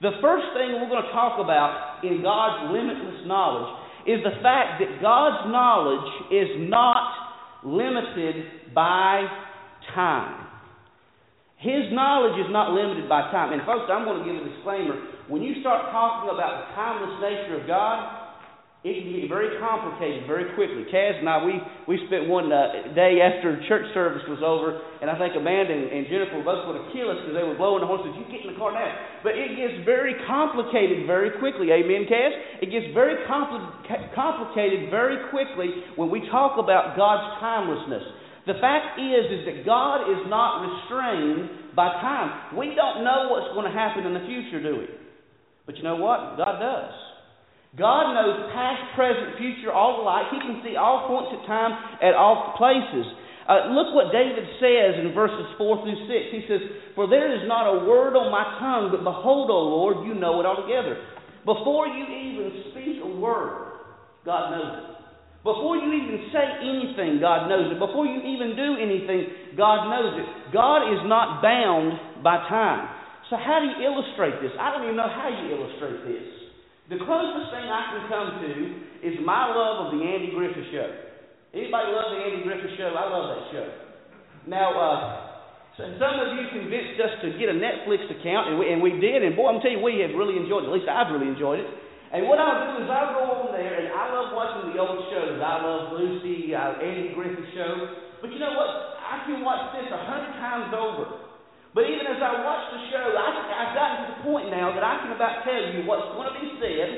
The 0.00 0.17
first 0.21 0.57
thing 0.57 0.81
we're 0.81 0.89
going 0.89 1.05
to 1.05 1.12
talk 1.12 1.39
about 1.39 2.00
in 2.03 2.23
God's 2.23 2.73
limitless 2.73 3.27
knowledge 3.29 3.69
is 4.09 4.25
the 4.25 4.41
fact 4.43 4.81
that 4.81 5.00
God's 5.00 5.53
knowledge 5.53 6.09
is 6.33 6.49
not 6.69 7.65
limited 7.65 8.73
by 8.75 9.29
time. 9.95 10.47
His 11.61 11.93
knowledge 11.93 12.41
is 12.41 12.49
not 12.49 12.73
limited 12.73 13.05
by 13.09 13.29
time. 13.29 13.53
And, 13.53 13.61
folks, 13.69 13.93
I'm 13.93 14.09
going 14.09 14.25
to 14.25 14.27
give 14.27 14.41
a 14.41 14.49
disclaimer. 14.49 14.97
When 15.29 15.45
you 15.45 15.61
start 15.61 15.93
talking 15.93 16.33
about 16.33 16.65
the 16.65 16.67
timeless 16.73 17.21
nature 17.21 17.61
of 17.61 17.69
God, 17.69 18.20
it 18.80 18.96
can 18.96 19.12
get 19.12 19.28
very 19.28 19.60
complicated 19.60 20.25
very 20.25 20.56
quickly. 20.56 20.88
Kaz 20.88 21.20
and 21.20 21.28
I, 21.28 21.44
we, 21.44 21.60
we 21.84 22.00
spent 22.08 22.32
one 22.32 22.49
uh, 22.49 22.96
day 22.96 23.20
after 23.20 23.60
church 23.68 23.84
service 23.92 24.25
was 24.25 24.40
over, 24.40 24.80
and 25.04 25.12
I 25.12 25.20
think 25.20 25.37
Amanda 25.37 25.76
and, 25.76 25.92
and 25.92 26.08
Jennifer 26.08 26.40
both 26.40 26.64
going 26.64 26.80
to 26.80 26.88
kill 26.88 27.12
us 27.12 27.20
because 27.20 27.37
they 27.37 27.44
were 27.44 27.60
blowing 27.60 27.84
the 27.84 27.88
horns. 27.88 28.08
You 28.08 28.25
get 28.32 28.40
in 28.40 28.56
the 28.56 28.56
car 28.56 28.72
now. 28.72 28.88
But 29.20 29.37
it 29.37 29.52
gets 29.52 29.84
very 29.84 30.16
complicated 30.25 31.04
very 31.04 31.28
quickly. 31.37 31.68
Amen, 31.76 32.08
Kaz? 32.08 32.32
It 32.64 32.72
gets 32.72 32.88
very 32.96 33.20
compli- 33.28 34.16
complicated 34.16 34.88
very 34.88 35.28
quickly 35.28 35.84
when 36.00 36.08
we 36.08 36.25
talk 36.32 36.56
about 36.56 36.96
God's 36.96 37.37
timelessness. 37.37 38.16
The 38.49 38.56
fact 38.64 38.96
is, 38.96 39.28
is 39.28 39.42
that 39.44 39.68
God 39.68 40.08
is 40.08 40.25
not 40.32 40.64
restrained 40.64 41.76
by 41.76 42.00
time. 42.00 42.56
We 42.56 42.72
don't 42.72 43.04
know 43.04 43.28
what's 43.28 43.52
going 43.52 43.68
to 43.68 43.76
happen 43.76 44.08
in 44.08 44.16
the 44.16 44.25
future, 44.25 44.64
do 44.64 44.80
we? 44.80 44.88
But 45.68 45.76
you 45.76 45.84
know 45.84 46.00
what? 46.00 46.40
God 46.40 46.56
does. 46.56 47.10
God 47.79 48.15
knows 48.19 48.50
past, 48.50 48.83
present, 48.99 49.39
future, 49.39 49.71
all 49.71 50.03
alike. 50.03 50.35
He 50.35 50.43
can 50.43 50.59
see 50.67 50.75
all 50.75 51.07
points 51.07 51.31
of 51.39 51.47
time 51.47 51.71
at 52.03 52.19
all 52.19 52.59
places. 52.59 53.07
Uh, 53.47 53.71
look 53.71 53.95
what 53.95 54.11
David 54.11 54.43
says 54.59 54.99
in 54.99 55.15
verses 55.15 55.47
4 55.55 55.83
through 55.83 56.00
6. 56.07 56.35
He 56.35 56.43
says, 56.50 56.62
For 56.99 57.07
there 57.07 57.31
is 57.31 57.47
not 57.47 57.71
a 57.71 57.87
word 57.87 58.19
on 58.19 58.31
my 58.31 58.43
tongue, 58.59 58.91
but 58.91 59.07
behold, 59.07 59.50
O 59.50 59.59
Lord, 59.71 60.07
you 60.07 60.19
know 60.19 60.43
it 60.43 60.47
altogether. 60.47 60.99
Before 61.47 61.87
you 61.87 62.05
even 62.11 62.75
speak 62.75 62.99
a 63.03 63.11
word, 63.11 63.71
God 64.27 64.50
knows 64.50 64.71
it. 64.83 64.87
Before 65.47 65.79
you 65.79 65.89
even 65.89 66.29
say 66.35 66.47
anything, 66.62 67.23
God 67.23 67.49
knows 67.49 67.73
it. 67.73 67.79
Before 67.81 68.05
you 68.05 68.21
even 68.21 68.59
do 68.59 68.77
anything, 68.77 69.57
God 69.57 69.89
knows 69.89 70.21
it. 70.21 70.53
God 70.53 70.91
is 70.91 71.00
not 71.09 71.41
bound 71.41 72.23
by 72.23 72.45
time. 72.50 72.87
So, 73.31 73.39
how 73.41 73.62
do 73.62 73.73
you 73.73 73.89
illustrate 73.89 74.43
this? 74.43 74.53
I 74.61 74.75
don't 74.75 74.85
even 74.85 74.99
know 75.00 75.09
how 75.09 75.33
you 75.33 75.55
illustrate 75.55 76.05
this. 76.05 76.39
The 76.90 76.99
closest 77.06 77.54
thing 77.54 77.70
I 77.70 77.82
can 77.94 78.02
come 78.11 78.28
to 78.42 78.50
is 79.06 79.14
my 79.23 79.47
love 79.54 79.87
of 79.87 79.88
the 79.94 80.02
Andy 80.02 80.35
Griffith 80.35 80.75
Show. 80.75 80.90
Anybody 81.54 81.87
love 81.94 82.18
the 82.18 82.20
Andy 82.26 82.42
Griffith 82.42 82.75
Show? 82.75 82.90
I 82.99 83.06
love 83.06 83.30
that 83.30 83.42
show. 83.54 83.66
Now, 84.50 84.75
uh, 84.75 84.99
so 85.78 85.87
some 86.02 86.18
of 86.18 86.35
you 86.35 86.50
convinced 86.50 86.99
us 86.99 87.14
to 87.23 87.38
get 87.38 87.47
a 87.47 87.54
Netflix 87.54 88.11
account, 88.11 88.50
and 88.50 88.59
we, 88.59 88.75
and 88.75 88.82
we 88.82 88.99
did, 88.99 89.23
and 89.23 89.38
boy, 89.38 89.54
I'm 89.54 89.62
telling 89.62 89.78
you, 89.78 89.87
we 89.87 90.02
have 90.02 90.18
really 90.18 90.35
enjoyed 90.35 90.66
it. 90.66 90.75
At 90.75 90.75
least 90.75 90.90
I've 90.90 91.14
really 91.14 91.30
enjoyed 91.30 91.62
it. 91.62 91.70
And 92.11 92.26
what 92.26 92.42
I'll 92.42 92.75
do 92.75 92.82
is 92.82 92.90
I'll 92.90 93.14
go 93.14 93.25
on 93.38 93.54
there, 93.54 93.70
and 93.70 93.94
I 93.94 94.11
love 94.11 94.35
watching 94.35 94.75
the 94.75 94.82
old 94.82 95.06
shows. 95.14 95.38
I 95.38 95.62
love 95.62 95.94
Lucy, 95.94 96.50
uh, 96.59 96.75
Andy 96.82 97.14
Griffith 97.14 97.54
Show. 97.54 98.18
But 98.18 98.35
you 98.35 98.42
know 98.42 98.50
what? 98.59 98.99
I 98.99 99.23
can 99.30 99.47
watch 99.47 99.78
this 99.78 99.87
a 99.94 100.00
hundred 100.11 100.35
times 100.42 100.75
over. 100.75 101.29
But 101.71 101.87
even 101.87 102.03
as 102.03 102.19
I 102.19 102.43
watch 102.43 102.65
the 102.75 102.83
show, 102.91 103.07
I, 103.15 103.27
I've 103.31 103.75
gotten 103.79 103.97
to 104.03 104.07
the 104.11 104.19
point 104.27 104.50
now 104.50 104.75
that 104.75 104.83
I 104.83 105.07
can 105.07 105.15
about 105.15 105.47
tell 105.47 105.62
you 105.71 105.87
what's 105.87 106.11
going 106.19 106.27
to 106.27 106.37
be 106.43 106.49
said, 106.59 106.89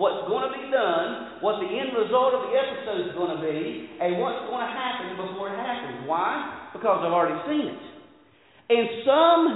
what's 0.00 0.24
going 0.24 0.48
to 0.48 0.52
be 0.56 0.72
done, 0.72 1.40
what 1.44 1.60
the 1.60 1.68
end 1.68 1.92
result 1.92 2.32
of 2.32 2.48
the 2.48 2.52
episode 2.56 2.98
is 3.08 3.12
going 3.12 3.36
to 3.36 3.40
be, 3.44 3.92
and 4.00 4.16
what's 4.16 4.40
going 4.48 4.64
to 4.64 4.72
happen 4.72 5.20
before 5.20 5.52
it 5.52 5.58
happens. 5.60 6.08
Why? 6.08 6.72
Because 6.72 7.04
I've 7.04 7.12
already 7.12 7.36
seen 7.44 7.76
it. 7.76 7.82
In 8.72 8.84
some 9.04 9.46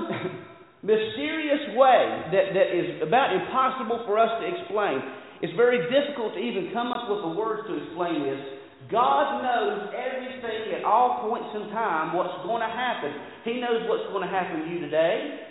mysterious 0.92 1.73
way 1.73 2.37
that, 2.37 2.52
that 2.52 2.68
is 2.68 3.00
about 3.00 3.33
impossible 3.33 4.04
for 4.04 4.21
us 4.21 4.28
to 4.40 4.45
explain, 4.45 5.00
it's 5.40 5.56
very 5.56 5.88
difficult 5.88 6.37
to 6.37 6.40
even 6.40 6.68
come 6.76 6.92
up 6.92 7.09
with 7.09 7.25
the 7.25 7.33
words 7.33 7.64
to 7.68 7.80
explain 7.80 8.28
this. 8.28 8.55
God 8.90 9.42
knows 9.42 9.90
everything 9.90 10.78
at 10.78 10.84
all 10.86 11.26
points 11.26 11.50
in 11.54 11.70
time 11.74 12.14
what's 12.14 12.38
going 12.46 12.62
to 12.62 12.70
happen. 12.70 13.10
He 13.42 13.58
knows 13.58 13.82
what's 13.90 14.06
going 14.14 14.22
to 14.22 14.30
happen 14.30 14.62
to 14.62 14.68
you 14.70 14.78
today. 14.78 15.42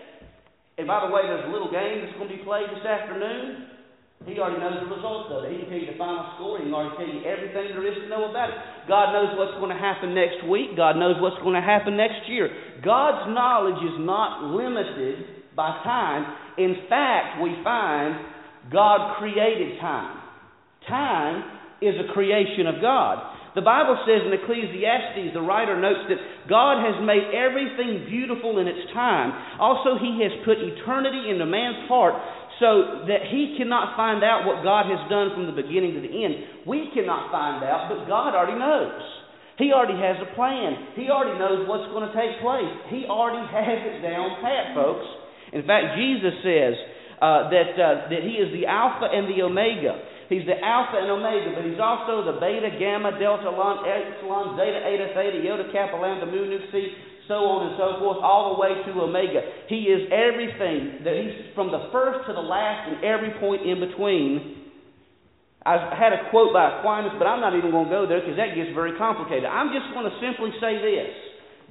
And 0.77 0.87
by 0.87 1.07
the 1.07 1.11
way, 1.11 1.23
there's 1.23 1.47
a 1.47 1.51
little 1.51 1.71
game 1.71 2.03
that's 2.03 2.15
going 2.15 2.31
to 2.31 2.35
be 2.35 2.43
played 2.43 2.67
this 2.71 2.83
afternoon. 2.83 3.75
He 4.23 4.39
already 4.39 4.59
knows 4.59 4.81
the 4.81 4.89
results 4.89 5.29
of 5.31 5.43
it. 5.45 5.51
He 5.51 5.63
can 5.63 5.69
tell 5.69 5.79
you 5.79 5.91
the 5.91 5.99
final 5.99 6.25
score. 6.35 6.57
He 6.57 6.65
can 6.65 6.73
already 6.73 6.95
tell 6.95 7.11
you 7.11 7.21
everything 7.27 7.75
there 7.75 7.85
is 7.85 7.99
to 8.03 8.07
know 8.09 8.31
about 8.31 8.49
it. 8.49 8.57
God 8.87 9.13
knows 9.13 9.37
what's 9.37 9.55
going 9.59 9.69
to 9.69 9.77
happen 9.77 10.15
next 10.15 10.43
week. 10.47 10.75
God 10.75 10.95
knows 10.95 11.19
what's 11.19 11.37
going 11.43 11.55
to 11.55 11.63
happen 11.63 11.95
next 11.95 12.25
year. 12.27 12.49
God's 12.83 13.29
knowledge 13.35 13.79
is 13.83 13.99
not 13.99 14.55
limited 14.55 15.45
by 15.55 15.77
time. 15.83 16.25
In 16.57 16.87
fact, 16.89 17.43
we 17.43 17.53
find 17.63 18.15
God 18.71 19.19
created 19.19 19.79
time. 19.79 20.17
Time 20.87 21.54
is 21.81 21.95
a 21.97 22.11
creation 22.13 22.67
of 22.67 22.81
God. 22.81 23.19
The 23.55 23.63
Bible 23.63 23.95
says 24.03 24.27
in 24.27 24.35
Ecclesiastes, 24.35 25.31
the 25.31 25.39
writer 25.39 25.79
notes 25.79 26.11
that 26.11 26.19
God 26.51 26.83
has 26.83 26.99
made 26.99 27.31
everything 27.31 28.03
beautiful 28.11 28.59
in 28.59 28.67
its 28.67 28.91
time. 28.91 29.31
Also, 29.59 29.95
He 29.95 30.19
has 30.27 30.31
put 30.43 30.59
eternity 30.59 31.31
into 31.31 31.47
man's 31.47 31.87
heart 31.87 32.19
so 32.59 33.03
that 33.07 33.27
he 33.31 33.55
cannot 33.59 33.99
find 33.99 34.23
out 34.23 34.47
what 34.47 34.63
God 34.63 34.87
has 34.87 35.01
done 35.11 35.35
from 35.35 35.47
the 35.47 35.55
beginning 35.55 35.95
to 35.99 36.01
the 36.03 36.11
end. 36.11 36.63
We 36.63 36.87
cannot 36.95 37.31
find 37.31 37.63
out, 37.63 37.91
but 37.91 38.07
God 38.07 38.31
already 38.31 38.55
knows. 38.55 38.95
He 39.57 39.71
already 39.71 39.99
has 39.99 40.19
a 40.19 40.29
plan. 40.35 40.95
He 40.95 41.07
already 41.07 41.39
knows 41.39 41.67
what's 41.67 41.87
going 41.91 42.07
to 42.07 42.15
take 42.15 42.39
place. 42.43 42.71
He 42.91 43.07
already 43.07 43.43
has 43.47 43.79
it 43.87 43.97
down 44.03 44.39
pat, 44.43 44.75
folks. 44.75 45.07
In 45.51 45.63
fact, 45.63 45.95
Jesus 45.95 46.35
says 46.43 46.75
uh, 47.23 47.47
that, 47.51 47.71
uh, 47.75 48.11
that 48.11 48.23
He 48.23 48.35
is 48.39 48.51
the 48.51 48.67
Alpha 48.67 49.07
and 49.07 49.31
the 49.31 49.43
Omega. 49.43 49.95
He's 50.29 50.45
the 50.49 50.57
Alpha 50.57 50.97
and 50.97 51.09
Omega, 51.11 51.53
but 51.53 51.65
he's 51.65 51.77
also 51.77 52.25
the 52.25 52.41
Beta, 52.41 52.73
Gamma, 52.81 53.13
Delta, 53.21 53.49
Lambda, 53.49 53.85
Epsilon, 53.85 54.57
Zeta, 54.57 54.81
Eta, 54.81 55.07
Theta, 55.13 55.37
Iota, 55.45 55.69
Kappa, 55.69 55.97
Lambda, 56.01 56.25
Mu, 56.25 56.49
Nu, 56.49 56.57
Psi, 56.73 56.81
so 57.29 57.45
on 57.45 57.69
and 57.69 57.73
so 57.77 57.97
forth, 58.01 58.21
all 58.21 58.53
the 58.53 58.57
way 58.61 58.73
to 58.85 58.91
Omega. 59.01 59.41
He 59.69 59.89
is 59.89 60.09
everything. 60.13 61.01
That 61.05 61.17
he's 61.17 61.53
from 61.53 61.69
the 61.69 61.89
first 61.89 62.25
to 62.29 62.33
the 62.33 62.41
last 62.41 62.89
and 62.89 63.05
every 63.05 63.33
point 63.41 63.65
in 63.65 63.81
between. 63.81 64.65
I 65.65 65.97
had 65.97 66.13
a 66.13 66.29
quote 66.29 66.53
by 66.53 66.77
Aquinas, 66.77 67.17
but 67.17 67.25
I'm 67.25 67.41
not 67.41 67.57
even 67.57 67.73
going 67.73 67.89
to 67.89 67.93
go 67.93 68.05
there 68.05 68.21
because 68.21 68.37
that 68.37 68.53
gets 68.53 68.69
very 68.77 68.93
complicated. 69.01 69.49
I'm 69.49 69.73
just 69.73 69.89
going 69.97 70.05
to 70.05 70.13
simply 70.21 70.53
say 70.61 70.77
this 70.77 71.09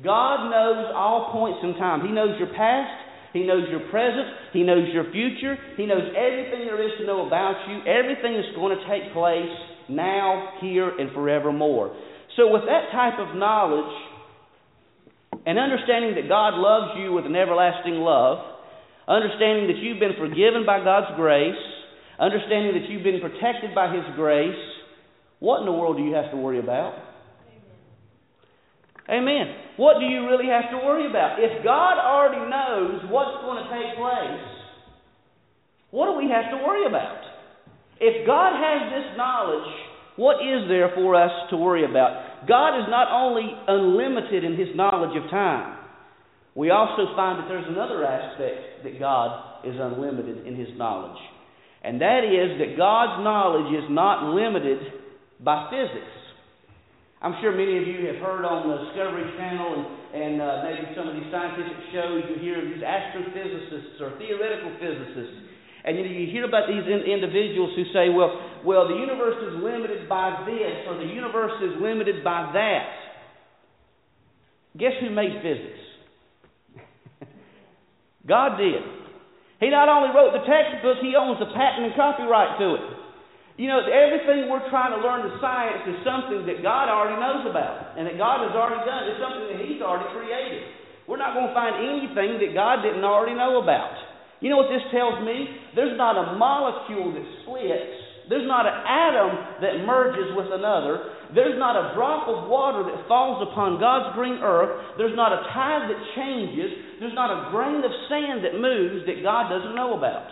God 0.03 0.51
knows 0.51 0.91
all 0.91 1.31
points 1.31 1.63
in 1.63 1.79
time. 1.79 2.03
He 2.03 2.11
knows 2.11 2.35
your 2.43 2.51
past, 2.51 2.91
he 3.35 3.43
knows 3.43 3.67
your 3.69 3.83
present. 3.91 4.55
He 4.55 4.63
knows 4.63 4.87
your 4.95 5.11
future. 5.11 5.59
He 5.77 5.85
knows 5.85 6.07
everything 6.15 6.71
there 6.71 6.81
is 6.81 6.95
to 7.01 7.05
know 7.05 7.27
about 7.27 7.67
you, 7.67 7.83
everything 7.83 8.39
that's 8.39 8.55
going 8.55 8.79
to 8.79 8.83
take 8.87 9.13
place 9.13 9.51
now, 9.91 10.55
here, 10.63 10.89
and 10.89 11.13
forevermore. 11.13 11.95
So, 12.39 12.49
with 12.55 12.63
that 12.71 12.95
type 12.95 13.19
of 13.19 13.35
knowledge 13.35 13.91
and 15.45 15.59
understanding 15.59 16.15
that 16.15 16.29
God 16.29 16.55
loves 16.55 16.95
you 17.03 17.13
with 17.13 17.27
an 17.27 17.35
everlasting 17.35 17.99
love, 18.07 18.39
understanding 19.09 19.67
that 19.67 19.83
you've 19.83 19.99
been 19.99 20.15
forgiven 20.17 20.63
by 20.65 20.79
God's 20.79 21.11
grace, 21.17 21.59
understanding 22.21 22.81
that 22.81 22.89
you've 22.89 23.03
been 23.03 23.21
protected 23.21 23.75
by 23.75 23.93
His 23.93 24.07
grace, 24.15 24.63
what 25.41 25.59
in 25.59 25.67
the 25.67 25.73
world 25.73 25.97
do 25.97 26.05
you 26.05 26.15
have 26.15 26.31
to 26.31 26.37
worry 26.37 26.61
about? 26.61 26.95
Amen. 29.09 29.77
What 29.77 30.01
do 30.01 30.07
you 30.07 30.27
really 30.27 30.49
have 30.49 30.71
to 30.71 30.79
worry 30.81 31.09
about? 31.09 31.37
If 31.39 31.63
God 31.63 32.01
already 32.01 32.41
knows 32.49 33.05
what's 33.13 33.43
going 33.45 33.61
to 33.61 33.69
take 33.69 33.97
place, 34.01 34.49
what 35.91 36.11
do 36.11 36.17
we 36.17 36.31
have 36.33 36.51
to 36.51 36.65
worry 36.65 36.87
about? 36.87 37.21
If 38.01 38.27
God 38.27 38.57
has 38.57 38.91
this 38.91 39.17
knowledge, 39.17 39.69
what 40.17 40.41
is 40.41 40.69
there 40.69 40.91
for 40.95 41.15
us 41.15 41.31
to 41.51 41.57
worry 41.57 41.85
about? 41.85 42.49
God 42.49 42.81
is 42.81 42.87
not 42.89 43.09
only 43.13 43.51
unlimited 43.69 44.43
in 44.43 44.57
his 44.57 44.69
knowledge 44.75 45.17
of 45.23 45.31
time, 45.31 45.79
we 46.55 46.71
also 46.71 47.15
find 47.17 47.43
that 47.43 47.49
there's 47.49 47.69
another 47.69 48.07
aspect 48.07 48.85
that 48.85 48.99
God 48.99 49.67
is 49.67 49.75
unlimited 49.79 50.47
in 50.47 50.57
his 50.57 50.69
knowledge. 50.77 51.19
And 51.83 52.01
that 52.01 52.25
is 52.25 52.59
that 52.59 52.79
God's 52.79 53.23
knowledge 53.23 53.75
is 53.75 53.85
not 53.91 54.35
limited 54.35 54.79
by 55.41 55.69
physics. 55.69 56.24
I'm 57.25 57.33
sure 57.41 57.57
many 57.57 57.81
of 57.81 57.89
you 57.89 58.05
have 58.13 58.21
heard 58.21 58.45
on 58.45 58.69
the 58.69 58.85
Discovery 58.85 59.25
Channel 59.41 59.81
and, 59.81 59.85
and 60.13 60.35
uh, 60.45 60.61
maybe 60.61 60.93
some 60.93 61.09
of 61.09 61.17
these 61.17 61.33
scientific 61.33 61.73
shows, 61.89 62.21
you 62.29 62.37
hear 62.37 62.61
of 62.61 62.69
these 62.69 62.85
astrophysicists 62.85 63.97
or 64.05 64.13
theoretical 64.21 64.77
physicists. 64.77 65.33
And 65.89 65.97
you, 65.97 66.05
know, 66.05 66.13
you 66.13 66.29
hear 66.29 66.45
about 66.45 66.69
these 66.69 66.85
in, 66.85 67.01
individuals 67.09 67.73
who 67.81 67.89
say, 67.97 68.13
well, 68.13 68.29
well, 68.61 68.85
the 68.93 69.01
universe 69.01 69.41
is 69.41 69.57
limited 69.57 70.05
by 70.05 70.37
this, 70.45 70.85
or 70.85 71.01
the 71.01 71.09
universe 71.09 71.57
is 71.65 71.81
limited 71.81 72.21
by 72.21 72.53
that. 72.53 72.93
Guess 74.77 75.01
who 75.01 75.09
made 75.09 75.41
physics? 75.41 75.81
God 78.29 78.61
did. 78.61 78.85
He 79.65 79.73
not 79.73 79.89
only 79.89 80.13
wrote 80.13 80.37
the 80.37 80.45
textbook, 80.45 81.01
he 81.01 81.17
owns 81.17 81.41
the 81.41 81.49
patent 81.57 81.89
and 81.89 81.97
copyright 81.97 82.61
to 82.61 82.69
it. 82.77 82.94
You 83.55 83.71
know, 83.71 83.87
everything 83.87 84.51
we're 84.51 84.67
trying 84.67 84.91
to 84.91 85.01
learn 85.01 85.31
in 85.31 85.39
science 85.39 85.87
is 85.87 86.03
something 86.03 86.43
that 86.43 86.59
God 86.59 86.91
already 86.91 87.15
knows 87.23 87.47
about 87.47 87.95
and 87.95 88.03
that 88.11 88.19
God 88.19 88.43
has 88.43 88.51
already 88.51 88.83
done. 88.83 89.07
It's 89.07 89.23
something 89.23 89.47
that 89.47 89.63
He's 89.63 89.79
already 89.79 90.11
created. 90.11 90.67
We're 91.07 91.23
not 91.23 91.39
going 91.39 91.47
to 91.47 91.55
find 91.55 91.79
anything 91.79 92.43
that 92.43 92.51
God 92.51 92.83
didn't 92.83 93.07
already 93.07 93.39
know 93.39 93.63
about. 93.63 93.95
You 94.43 94.51
know 94.51 94.59
what 94.59 94.75
this 94.75 94.83
tells 94.91 95.23
me? 95.23 95.47
There's 95.79 95.95
not 95.95 96.19
a 96.19 96.35
molecule 96.35 97.15
that 97.15 97.27
splits. 97.47 97.95
There's 98.27 98.49
not 98.49 98.67
an 98.67 98.75
atom 98.75 99.31
that 99.63 99.87
merges 99.87 100.35
with 100.35 100.51
another. 100.51 101.15
There's 101.31 101.55
not 101.55 101.79
a 101.79 101.95
drop 101.95 102.27
of 102.27 102.51
water 102.51 102.83
that 102.91 103.07
falls 103.07 103.47
upon 103.47 103.79
God's 103.79 104.19
green 104.19 104.43
earth. 104.43 104.99
There's 104.99 105.15
not 105.15 105.31
a 105.31 105.47
tide 105.55 105.87
that 105.93 106.01
changes. 106.19 106.75
There's 106.99 107.15
not 107.15 107.31
a 107.31 107.55
grain 107.55 107.87
of 107.87 107.93
sand 108.11 108.43
that 108.43 108.59
moves 108.59 109.07
that 109.07 109.23
God 109.23 109.47
doesn't 109.47 109.79
know 109.79 109.95
about. 109.95 110.27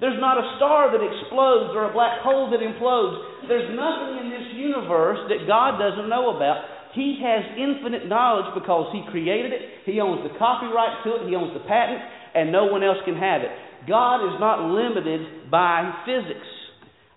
There's 0.00 0.16
not 0.16 0.40
a 0.40 0.56
star 0.56 0.88
that 0.88 1.04
explodes 1.04 1.76
or 1.76 1.88
a 1.88 1.92
black 1.92 2.24
hole 2.24 2.48
that 2.48 2.64
implodes. 2.64 3.20
There's 3.46 3.68
nothing 3.76 4.24
in 4.24 4.32
this 4.32 4.48
universe 4.56 5.20
that 5.28 5.44
God 5.44 5.76
doesn't 5.76 6.08
know 6.08 6.32
about. 6.34 6.64
He 6.96 7.20
has 7.22 7.44
infinite 7.54 8.08
knowledge 8.08 8.50
because 8.56 8.88
He 8.96 9.04
created 9.12 9.52
it. 9.52 9.84
He 9.84 10.00
owns 10.00 10.24
the 10.24 10.32
copyright 10.40 11.04
to 11.04 11.20
it. 11.20 11.28
He 11.28 11.36
owns 11.36 11.52
the 11.52 11.62
patent, 11.68 12.00
and 12.34 12.50
no 12.50 12.66
one 12.72 12.82
else 12.82 12.98
can 13.04 13.14
have 13.14 13.44
it. 13.44 13.52
God 13.86 14.24
is 14.24 14.40
not 14.40 14.72
limited 14.72 15.50
by 15.52 15.84
physics. 16.08 16.48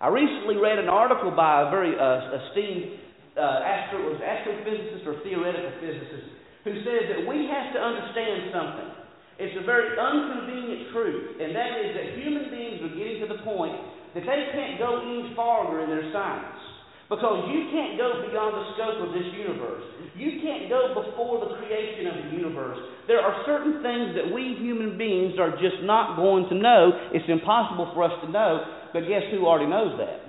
I 0.04 0.12
recently 0.12 0.60
read 0.60 0.78
an 0.78 0.92
article 0.92 1.32
by 1.32 1.63
a 1.63 1.72
very 1.72 1.96
uh, 1.96 2.36
esteemed 2.36 3.00
uh, 3.40 3.63
astro- 3.63 4.20
astrophysicist 4.20 5.08
or 5.08 5.24
theoretical 5.24 5.72
physicist 5.80 6.28
who 6.63 6.75
says 6.84 7.04
that 7.16 7.24
we 7.28 7.48
have 7.48 7.74
to 7.74 7.80
understand 7.80 8.52
something. 8.52 9.02
It's 9.42 9.58
a 9.58 9.66
very 9.66 9.98
inconvenient 9.98 10.94
truth, 10.94 11.42
and 11.42 11.56
that 11.58 11.72
is 11.82 11.90
that 11.98 12.06
human 12.22 12.54
beings 12.54 12.80
are 12.86 12.94
getting 12.94 13.25
to 13.25 13.30
the 13.34 13.42
point 13.42 13.74
that 14.13 14.24
they 14.25 14.42
can't 14.54 14.78
go 14.78 15.02
any 15.02 15.34
farther 15.34 15.82
in 15.82 15.90
their 15.90 16.06
science. 16.13 16.62
Because 17.10 17.46
you 17.52 17.68
can't 17.70 17.98
go 17.98 18.25
beyond 18.25 18.58
the 18.58 18.66
scope 18.74 19.00
of 19.06 19.13
this 19.13 19.28
universe. 19.38 19.84
You 20.16 20.40
can't 20.42 20.70
go 20.70 20.98
before 20.98 21.46
the 21.46 21.60
creation 21.62 22.08
of 22.08 22.16
the 22.25 22.30
universe. 22.38 22.80
There 23.08 23.20
are 23.20 23.44
certain 23.46 23.84
things 23.84 24.16
that 24.16 24.34
we 24.34 24.56
human 24.58 24.98
beings 24.98 25.36
are 25.38 25.52
just 25.52 25.84
not 25.84 26.16
going 26.16 26.48
to 26.50 26.56
know. 26.56 27.12
It's 27.12 27.28
impossible 27.28 27.92
for 27.94 28.06
us 28.06 28.16
to 28.24 28.32
know, 28.32 28.63
but 28.94 29.02
guess 29.02 29.25
who 29.30 29.46
already 29.46 29.70
knows 29.70 30.00
that? 30.00 30.24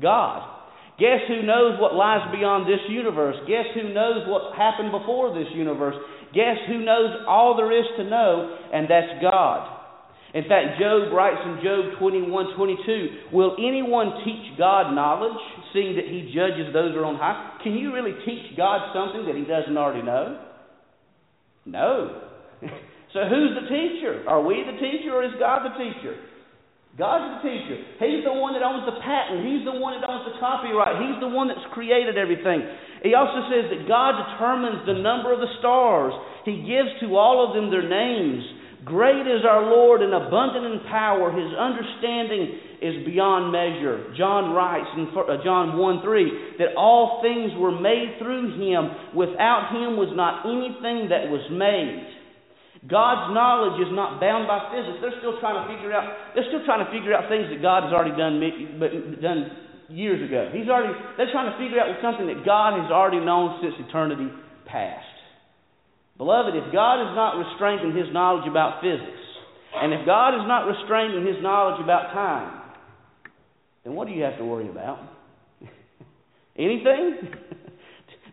God. 0.00 0.60
Guess 1.00 1.24
who 1.28 1.42
knows 1.42 1.80
what 1.80 1.96
lies 1.96 2.28
beyond 2.30 2.68
this 2.68 2.84
universe? 2.92 3.36
Guess 3.48 3.72
who 3.72 3.94
knows 3.94 4.28
what 4.28 4.52
happened 4.52 4.92
before 4.92 5.32
this 5.32 5.48
universe? 5.54 5.96
Guess 6.34 6.68
who 6.68 6.84
knows 6.84 7.24
all 7.26 7.56
there 7.56 7.72
is 7.76 7.86
to 7.98 8.04
know? 8.04 8.56
And 8.72 8.86
that's 8.88 9.20
God. 9.22 9.78
In 10.32 10.44
fact, 10.44 10.78
Job 10.78 11.12
writes 11.12 11.42
in 11.44 11.58
Job 11.62 11.98
21 11.98 12.54
22, 12.56 13.32
Will 13.32 13.56
anyone 13.58 14.22
teach 14.24 14.56
God 14.56 14.94
knowledge, 14.94 15.38
seeing 15.72 15.96
that 15.96 16.06
he 16.06 16.30
judges 16.32 16.72
those 16.72 16.94
who 16.94 17.00
are 17.00 17.04
on 17.04 17.16
high? 17.16 17.58
Can 17.64 17.74
you 17.74 17.92
really 17.92 18.14
teach 18.24 18.56
God 18.56 18.94
something 18.94 19.26
that 19.26 19.34
he 19.34 19.42
doesn't 19.42 19.76
already 19.76 20.02
know? 20.02 20.46
No. 21.66 22.22
so 23.12 23.26
who's 23.26 23.58
the 23.58 23.66
teacher? 23.66 24.22
Are 24.28 24.42
we 24.42 24.62
the 24.62 24.78
teacher 24.78 25.10
or 25.12 25.24
is 25.24 25.32
God 25.40 25.66
the 25.66 25.74
teacher? 25.76 26.14
God's 27.00 27.40
the 27.40 27.48
teacher. 27.48 27.80
He's 27.96 28.20
the 28.28 28.36
one 28.36 28.52
that 28.52 28.60
owns 28.60 28.84
the 28.84 29.00
patent. 29.00 29.40
He's 29.40 29.64
the 29.64 29.72
one 29.72 29.96
that 29.96 30.04
owns 30.04 30.28
the 30.28 30.36
copyright. 30.36 31.00
He's 31.00 31.16
the 31.16 31.32
one 31.32 31.48
that's 31.48 31.64
created 31.72 32.20
everything. 32.20 32.60
He 33.00 33.16
also 33.16 33.48
says 33.48 33.72
that 33.72 33.88
God 33.88 34.20
determines 34.20 34.84
the 34.84 35.00
number 35.00 35.32
of 35.32 35.40
the 35.40 35.48
stars. 35.64 36.12
He 36.44 36.60
gives 36.68 36.92
to 37.00 37.16
all 37.16 37.40
of 37.40 37.56
them 37.56 37.72
their 37.72 37.88
names. 37.88 38.44
Great 38.84 39.24
is 39.24 39.48
our 39.48 39.64
Lord 39.72 40.04
and 40.04 40.12
abundant 40.12 40.68
in 40.68 40.84
power. 40.92 41.32
His 41.32 41.48
understanding 41.56 42.60
is 42.84 43.04
beyond 43.08 43.48
measure. 43.48 44.12
John 44.16 44.52
writes 44.52 44.88
in 44.96 45.08
uh, 45.16 45.40
John 45.40 45.80
1 45.80 46.04
3 46.04 46.60
that 46.60 46.76
all 46.76 47.24
things 47.24 47.52
were 47.56 47.72
made 47.72 48.20
through 48.20 48.60
him. 48.60 49.16
Without 49.16 49.72
him 49.72 49.96
was 49.96 50.12
not 50.12 50.44
anything 50.44 51.08
that 51.08 51.32
was 51.32 51.44
made. 51.48 52.19
God's 52.88 53.36
knowledge 53.36 53.76
is 53.84 53.92
not 53.92 54.24
bound 54.24 54.48
by 54.48 54.72
physics. 54.72 55.04
They're 55.04 55.20
still 55.20 55.36
trying 55.36 55.60
to 55.60 55.68
figure 55.68 55.92
out. 55.92 56.32
They're 56.32 56.48
still 56.48 56.64
trying 56.64 56.80
to 56.80 56.88
figure 56.88 57.12
out 57.12 57.28
things 57.28 57.52
that 57.52 57.60
God 57.60 57.84
has 57.84 57.92
already 57.92 58.16
done, 58.16 58.40
done 59.20 59.40
years 59.92 60.24
ago. 60.24 60.48
He's 60.48 60.64
already. 60.64 60.96
They're 61.20 61.28
trying 61.28 61.52
to 61.52 61.58
figure 61.60 61.76
out 61.76 61.92
something 62.00 62.24
that 62.32 62.40
God 62.40 62.80
has 62.80 62.88
already 62.88 63.20
known 63.20 63.60
since 63.60 63.76
eternity 63.84 64.32
past. 64.64 65.04
Beloved, 66.16 66.56
if 66.56 66.72
God 66.72 67.04
is 67.04 67.12
not 67.12 67.36
restrained 67.36 67.84
in 67.84 67.92
His 67.92 68.08
knowledge 68.16 68.48
about 68.48 68.80
physics, 68.80 69.24
and 69.76 69.92
if 69.92 70.08
God 70.08 70.32
is 70.40 70.48
not 70.48 70.64
restrained 70.64 71.20
in 71.20 71.28
His 71.28 71.36
knowledge 71.44 71.84
about 71.84 72.16
time, 72.16 72.64
then 73.84 73.92
what 73.92 74.08
do 74.08 74.16
you 74.16 74.24
have 74.24 74.38
to 74.38 74.44
worry 74.44 74.68
about? 74.68 75.04
Anything? 76.56 77.28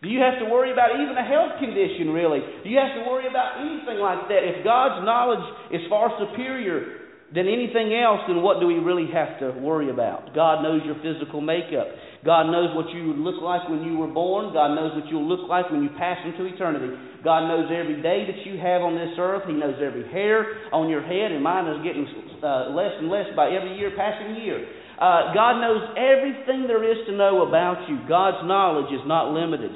Do 0.01 0.09
you 0.09 0.21
have 0.21 0.37
to 0.39 0.45
worry 0.45 0.71
about 0.71 0.93
even 0.93 1.17
a 1.17 1.25
health 1.25 1.57
condition, 1.57 2.13
really? 2.13 2.39
Do 2.63 2.69
you 2.69 2.77
have 2.77 2.93
to 3.01 3.03
worry 3.09 3.25
about 3.25 3.57
anything 3.57 3.97
like 3.97 4.29
that? 4.29 4.45
If 4.45 4.63
God's 4.63 5.01
knowledge 5.05 5.45
is 5.73 5.81
far 5.89 6.13
superior 6.21 7.07
than 7.33 7.49
anything 7.49 7.91
else, 7.91 8.21
then 8.29 8.39
what 8.45 8.61
do 8.61 8.67
we 8.67 8.79
really 8.79 9.09
have 9.11 9.39
to 9.43 9.51
worry 9.59 9.89
about? 9.89 10.31
God 10.37 10.61
knows 10.63 10.85
your 10.85 10.95
physical 11.03 11.41
makeup. 11.41 11.89
God 12.23 12.47
knows 12.47 12.71
what 12.75 12.93
you 12.93 13.13
look 13.17 13.41
like 13.41 13.67
when 13.67 13.83
you 13.83 13.97
were 13.97 14.07
born. 14.07 14.53
God 14.53 14.75
knows 14.75 14.95
what 14.95 15.09
you'll 15.09 15.27
look 15.27 15.49
like 15.49 15.69
when 15.71 15.83
you 15.83 15.89
pass 15.97 16.17
into 16.23 16.45
eternity. 16.45 16.93
God 17.23 17.49
knows 17.49 17.67
every 17.73 18.01
day 18.01 18.23
that 18.29 18.45
you 18.45 18.57
have 18.61 18.81
on 18.81 18.95
this 18.95 19.17
earth. 19.19 19.43
He 19.47 19.53
knows 19.53 19.75
every 19.83 20.07
hair 20.13 20.69
on 20.71 20.89
your 20.89 21.01
head, 21.01 21.33
and 21.33 21.43
mine 21.43 21.67
is 21.67 21.83
getting 21.83 22.07
uh, 22.43 22.69
less 22.71 22.95
and 23.01 23.09
less 23.09 23.27
by 23.35 23.49
every 23.49 23.75
year 23.75 23.91
passing 23.97 24.37
year. 24.43 24.63
Uh, 24.97 25.33
God 25.33 25.59
knows 25.59 25.83
everything 25.93 26.65
there 26.65 26.81
is 26.85 27.05
to 27.07 27.13
know 27.13 27.45
about 27.47 27.89
you. 27.89 27.99
God's 28.07 28.47
knowledge 28.47 28.93
is 28.93 29.01
not 29.05 29.33
limited. 29.33 29.71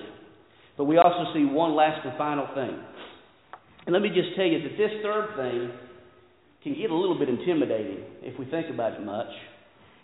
But 0.78 0.86
we 0.86 0.98
also 0.98 1.34
see 1.34 1.46
one 1.46 1.76
last 1.76 2.06
and 2.06 2.18
final 2.18 2.48
thing. 2.56 2.80
And 3.86 3.94
let 3.94 4.02
me 4.02 4.10
just 4.10 4.36
tell 4.36 4.46
you 4.46 4.62
that 4.62 4.78
this 4.78 4.92
third 5.02 5.36
thing 5.36 5.72
can 6.64 6.76
get 6.80 6.92
a 6.92 6.96
little 6.96 7.18
bit 7.18 7.30
intimidating 7.30 8.04
if 8.22 8.38
we 8.40 8.46
think 8.46 8.70
about 8.70 8.94
it 8.94 9.04
much. 9.04 9.32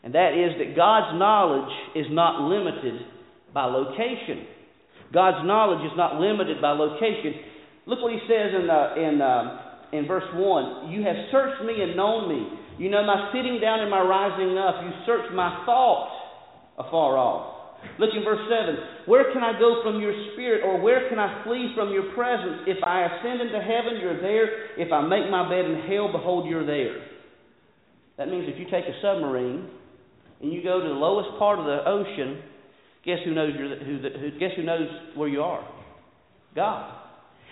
And 0.03 0.13
that 0.15 0.33
is 0.33 0.57
that 0.57 0.75
God's 0.75 1.17
knowledge 1.17 1.71
is 1.95 2.05
not 2.09 2.47
limited 2.49 3.01
by 3.53 3.65
location. 3.65 4.45
God's 5.13 5.45
knowledge 5.45 5.85
is 5.85 5.95
not 5.95 6.19
limited 6.19 6.61
by 6.61 6.71
location. 6.71 7.33
Look 7.85 8.01
what 8.01 8.11
he 8.11 8.19
says 8.27 8.51
in, 8.53 8.69
uh, 8.69 8.95
in, 8.97 9.21
uh, 9.21 9.59
in 9.93 10.07
verse 10.07 10.27
1 10.33 10.91
You 10.91 11.03
have 11.03 11.15
searched 11.31 11.63
me 11.63 11.81
and 11.81 11.95
known 11.95 12.29
me. 12.29 12.47
You 12.77 12.89
know 12.89 13.03
my 13.05 13.31
sitting 13.33 13.59
down 13.61 13.79
and 13.79 13.89
my 13.89 14.01
rising 14.01 14.57
up. 14.57 14.83
You 14.83 14.91
search 15.05 15.31
my 15.33 15.63
thoughts 15.65 16.11
afar 16.77 17.17
off. 17.17 17.56
Look 17.99 18.11
in 18.13 18.23
verse 18.23 18.41
7. 18.45 19.05
Where 19.05 19.31
can 19.33 19.43
I 19.43 19.57
go 19.57 19.81
from 19.83 20.01
your 20.01 20.13
spirit, 20.33 20.63
or 20.63 20.79
where 20.79 21.09
can 21.09 21.19
I 21.19 21.43
flee 21.43 21.73
from 21.75 21.91
your 21.91 22.13
presence? 22.13 22.67
If 22.67 22.83
I 22.83 23.05
ascend 23.05 23.41
into 23.41 23.59
heaven, 23.59 23.99
you're 24.01 24.21
there. 24.21 24.77
If 24.77 24.91
I 24.91 25.01
make 25.01 25.29
my 25.29 25.49
bed 25.49 25.65
in 25.65 25.87
hell, 25.89 26.11
behold, 26.11 26.49
you're 26.49 26.65
there. 26.65 27.01
That 28.17 28.29
means 28.29 28.45
if 28.47 28.59
you 28.59 28.65
take 28.65 28.85
a 28.85 28.97
submarine 29.01 29.69
and 30.41 30.51
you 30.51 30.63
go 30.63 30.81
to 30.81 30.87
the 30.87 30.93
lowest 30.93 31.37
part 31.39 31.59
of 31.59 31.65
the 31.65 31.85
ocean, 31.85 32.41
guess 33.05 33.17
who 33.25 33.33
knows, 33.33 33.53
who, 33.57 33.97
who, 33.97 34.39
guess 34.39 34.51
who 34.55 34.63
knows 34.63 34.87
where 35.15 35.29
you 35.29 35.41
are? 35.41 35.67
God. 36.55 36.93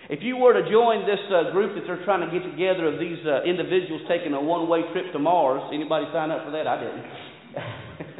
If 0.08 0.22
you 0.22 0.36
were 0.36 0.52
to 0.52 0.70
join 0.70 1.06
this 1.06 1.18
uh, 1.30 1.50
group 1.50 1.74
that 1.74 1.82
they're 1.86 2.04
trying 2.04 2.22
to 2.22 2.30
get 2.30 2.48
together 2.48 2.86
of 2.92 3.00
these 3.00 3.18
uh, 3.26 3.42
individuals 3.42 4.02
taking 4.08 4.34
a 4.34 4.40
one-way 4.40 4.82
trip 4.92 5.12
to 5.12 5.18
Mars, 5.18 5.62
anybody 5.74 6.06
sign 6.12 6.30
up 6.30 6.44
for 6.44 6.52
that? 6.52 6.66
I 6.66 6.76
didn't. 6.78 8.12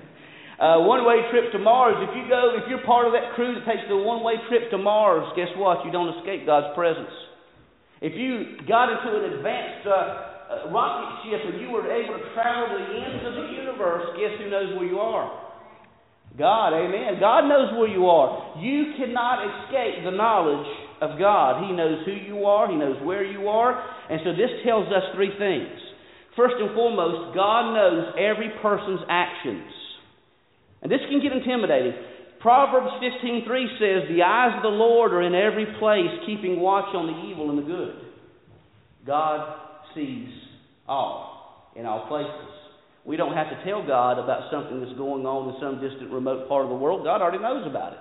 Uh, 0.57 0.81
one-way 0.89 1.29
trip 1.29 1.53
to 1.53 1.61
Mars. 1.61 2.01
If 2.01 2.17
you 2.17 2.25
go, 2.33 2.57
if 2.57 2.65
you're 2.69 2.81
part 2.89 3.05
of 3.05 3.13
that 3.13 3.37
crew 3.37 3.53
that 3.53 3.69
takes 3.69 3.85
the 3.93 3.97
one-way 3.97 4.41
trip 4.49 4.73
to 4.73 4.79
Mars, 4.79 5.29
guess 5.37 5.53
what? 5.61 5.85
You 5.85 5.93
don't 5.93 6.17
escape 6.17 6.49
God's 6.49 6.73
presence. 6.73 7.13
If 8.01 8.17
you 8.17 8.65
got 8.65 8.89
into 8.89 9.09
an 9.21 9.37
advanced 9.37 9.85
uh, 9.85 9.93
uh, 9.93 10.73
rocket 10.73 11.29
ship 11.29 11.45
and 11.45 11.61
you 11.61 11.69
were 11.69 11.85
able 11.85 12.17
to 12.17 12.25
travel 12.33 12.73
the 12.73 12.89
ends 12.89 13.21
of 13.25 13.35
the 13.37 13.47
universe, 13.53 14.17
guess 14.17 14.33
who 14.41 14.49
knows 14.49 14.73
where 14.81 14.89
you 14.89 14.97
are? 14.97 15.29
God, 16.39 16.73
amen. 16.73 17.21
God 17.21 17.49
knows 17.49 17.73
where 17.77 17.89
you 17.89 18.07
are. 18.09 18.57
You 18.61 18.93
cannot 18.97 19.45
escape 19.45 20.05
the 20.05 20.13
knowledge 20.13 20.69
of 21.01 21.19
God. 21.19 21.65
He 21.65 21.73
knows 21.73 22.05
who 22.05 22.13
you 22.13 22.45
are, 22.45 22.69
He 22.69 22.77
knows 22.77 22.97
where 23.05 23.25
you 23.25 23.49
are. 23.49 23.77
And 24.09 24.21
so 24.25 24.33
this 24.33 24.53
tells 24.65 24.89
us 24.89 25.05
three 25.15 25.33
things. 25.39 25.81
First 26.37 26.57
and 26.61 26.75
foremost, 26.75 27.35
God 27.35 27.73
knows 27.73 28.15
every 28.17 28.53
person's 28.61 29.01
actions. 29.09 29.73
And 30.87 30.93
this 30.93 31.03
can 31.11 31.19
get 31.19 31.33
intimidating. 31.33 31.95
Proverbs 32.39 32.93
15:3 33.01 33.67
says, 33.77 34.07
"The 34.07 34.23
eyes 34.23 34.55
of 34.55 34.63
the 34.63 34.71
Lord 34.71 35.13
are 35.13 35.23
in 35.23 35.35
every 35.35 35.67
place, 35.83 36.13
keeping 36.25 36.61
watch 36.61 36.95
on 36.95 37.09
the 37.09 37.25
evil 37.27 37.51
and 37.51 37.59
the 37.59 37.63
good." 37.63 37.97
God 39.05 39.53
sees 39.95 40.29
all. 40.89 41.35
in 41.75 41.87
all 41.87 42.07
places. 42.07 42.31
We 43.05 43.17
don't 43.17 43.35
have 43.35 43.51
to 43.51 43.57
tell 43.65 43.83
God 43.83 44.21
about 44.21 44.49
something 44.51 44.81
that's 44.81 44.93
going 44.93 45.27
on 45.27 45.49
in 45.49 45.61
some 45.61 45.81
distant, 45.81 46.13
remote 46.13 46.49
part 46.49 46.63
of 46.63 46.71
the 46.71 46.77
world. 46.77 47.03
God 47.03 47.21
already 47.21 47.39
knows 47.39 47.67
about 47.67 47.95
it. 47.95 47.99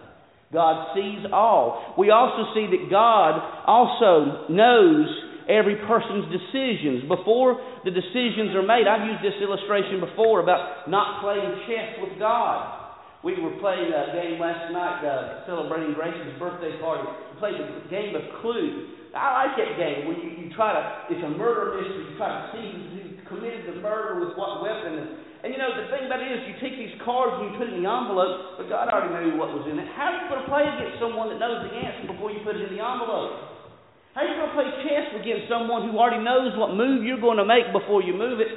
God 0.54 0.94
sees 0.94 1.26
all. 1.34 1.96
We 1.98 2.12
also 2.12 2.54
see 2.54 2.68
that 2.68 2.90
God 2.90 3.42
also 3.66 4.46
knows 4.48 5.25
every 5.50 5.78
person's 5.88 6.30
decisions. 6.32 7.08
Before 7.08 7.62
the 7.86 7.92
decisions 7.92 8.54
are 8.58 8.66
made, 8.66 8.90
I've 8.90 9.06
used 9.06 9.22
this 9.22 9.38
illustration 9.42 10.02
before 10.02 10.42
about 10.42 10.90
not 10.90 11.22
playing 11.22 11.66
chess 11.70 12.02
with 12.02 12.18
God. 12.18 12.86
We 13.26 13.34
were 13.42 13.58
playing 13.58 13.90
a 13.90 14.14
game 14.14 14.38
last 14.38 14.70
night, 14.70 15.02
uh, 15.02 15.50
celebrating 15.50 15.98
Grace's 15.98 16.38
birthday 16.38 16.78
party. 16.78 17.10
We 17.10 17.34
played 17.42 17.58
a 17.58 17.82
game 17.90 18.14
of 18.14 18.22
Clue. 18.38 18.94
I 19.18 19.50
like 19.50 19.58
that 19.58 19.80
game 19.82 20.06
where 20.06 20.14
you, 20.14 20.46
you 20.46 20.54
try 20.54 20.78
to, 20.78 20.84
it's 21.10 21.24
a 21.26 21.34
murder 21.34 21.74
mystery. 21.74 22.06
You 22.06 22.14
try 22.22 22.30
to 22.30 22.44
see 22.54 22.68
who 22.70 23.02
committed 23.26 23.66
the 23.66 23.82
murder 23.82 24.22
with 24.22 24.38
what 24.38 24.62
weapon. 24.62 24.94
And, 24.94 25.08
and 25.42 25.50
you 25.50 25.58
know, 25.58 25.74
the 25.74 25.90
thing 25.90 26.06
about 26.06 26.22
it 26.22 26.30
is, 26.30 26.46
you 26.52 26.56
take 26.62 26.78
these 26.78 26.94
cards 27.02 27.42
and 27.42 27.50
you 27.50 27.54
put 27.58 27.66
it 27.66 27.74
in 27.74 27.82
the 27.82 27.90
envelope, 27.90 28.62
but 28.62 28.70
God 28.70 28.94
already 28.94 29.10
knew 29.10 29.42
what 29.42 29.56
was 29.58 29.66
in 29.72 29.80
it. 29.80 29.90
How 29.98 30.14
are 30.14 30.22
you 30.22 30.30
going 30.30 30.46
to 30.46 30.50
play 30.52 30.68
against 30.68 31.02
someone 31.02 31.34
that 31.34 31.42
knows 31.42 31.66
the 31.66 31.74
answer 31.74 32.12
before 32.12 32.30
you 32.30 32.46
put 32.46 32.60
it 32.60 32.68
in 32.68 32.78
the 32.78 32.84
envelope? 32.84 33.55
How 34.16 34.24
are 34.24 34.32
you 34.32 34.40
going 34.40 34.48
to 34.48 34.56
play 34.56 34.72
chess 34.88 35.12
against 35.12 35.52
someone 35.52 35.92
who 35.92 36.00
already 36.00 36.24
knows 36.24 36.56
what 36.56 36.72
move 36.72 37.04
you're 37.04 37.20
going 37.20 37.36
to 37.36 37.44
make 37.44 37.68
before 37.76 38.00
you 38.00 38.16
move 38.16 38.40
it, 38.40 38.48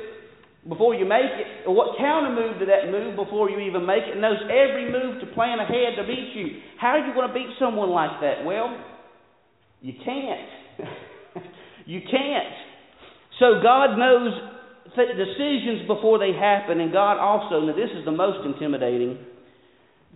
before 0.71 0.95
you 0.95 1.03
make 1.03 1.35
it, 1.35 1.67
or 1.67 1.75
what 1.75 1.99
counter 1.99 2.31
move 2.31 2.63
to 2.63 2.67
that 2.71 2.95
move 2.95 3.19
before 3.19 3.51
you 3.51 3.59
even 3.59 3.83
make 3.83 4.07
it, 4.07 4.15
and 4.15 4.23
knows 4.23 4.39
every 4.47 4.87
move 4.87 5.19
to 5.19 5.27
plan 5.35 5.59
ahead 5.59 5.99
to 5.99 6.07
beat 6.07 6.31
you? 6.39 6.63
How 6.79 6.95
are 6.95 7.03
you 7.03 7.13
going 7.13 7.27
to 7.27 7.35
beat 7.35 7.51
someone 7.59 7.91
like 7.91 8.23
that? 8.23 8.47
Well, 8.47 8.71
you 9.83 9.95
can't. 9.99 10.47
you 11.87 12.07
can't. 12.07 12.55
So 13.43 13.59
God 13.59 13.99
knows 13.99 14.31
decisions 14.95 15.91
before 15.91 16.23
they 16.23 16.39
happen, 16.39 16.79
and 16.79 16.93
God 16.93 17.19
also, 17.19 17.67
now 17.67 17.75
this 17.75 17.91
is 17.99 18.05
the 18.05 18.15
most 18.15 18.47
intimidating, 18.47 19.19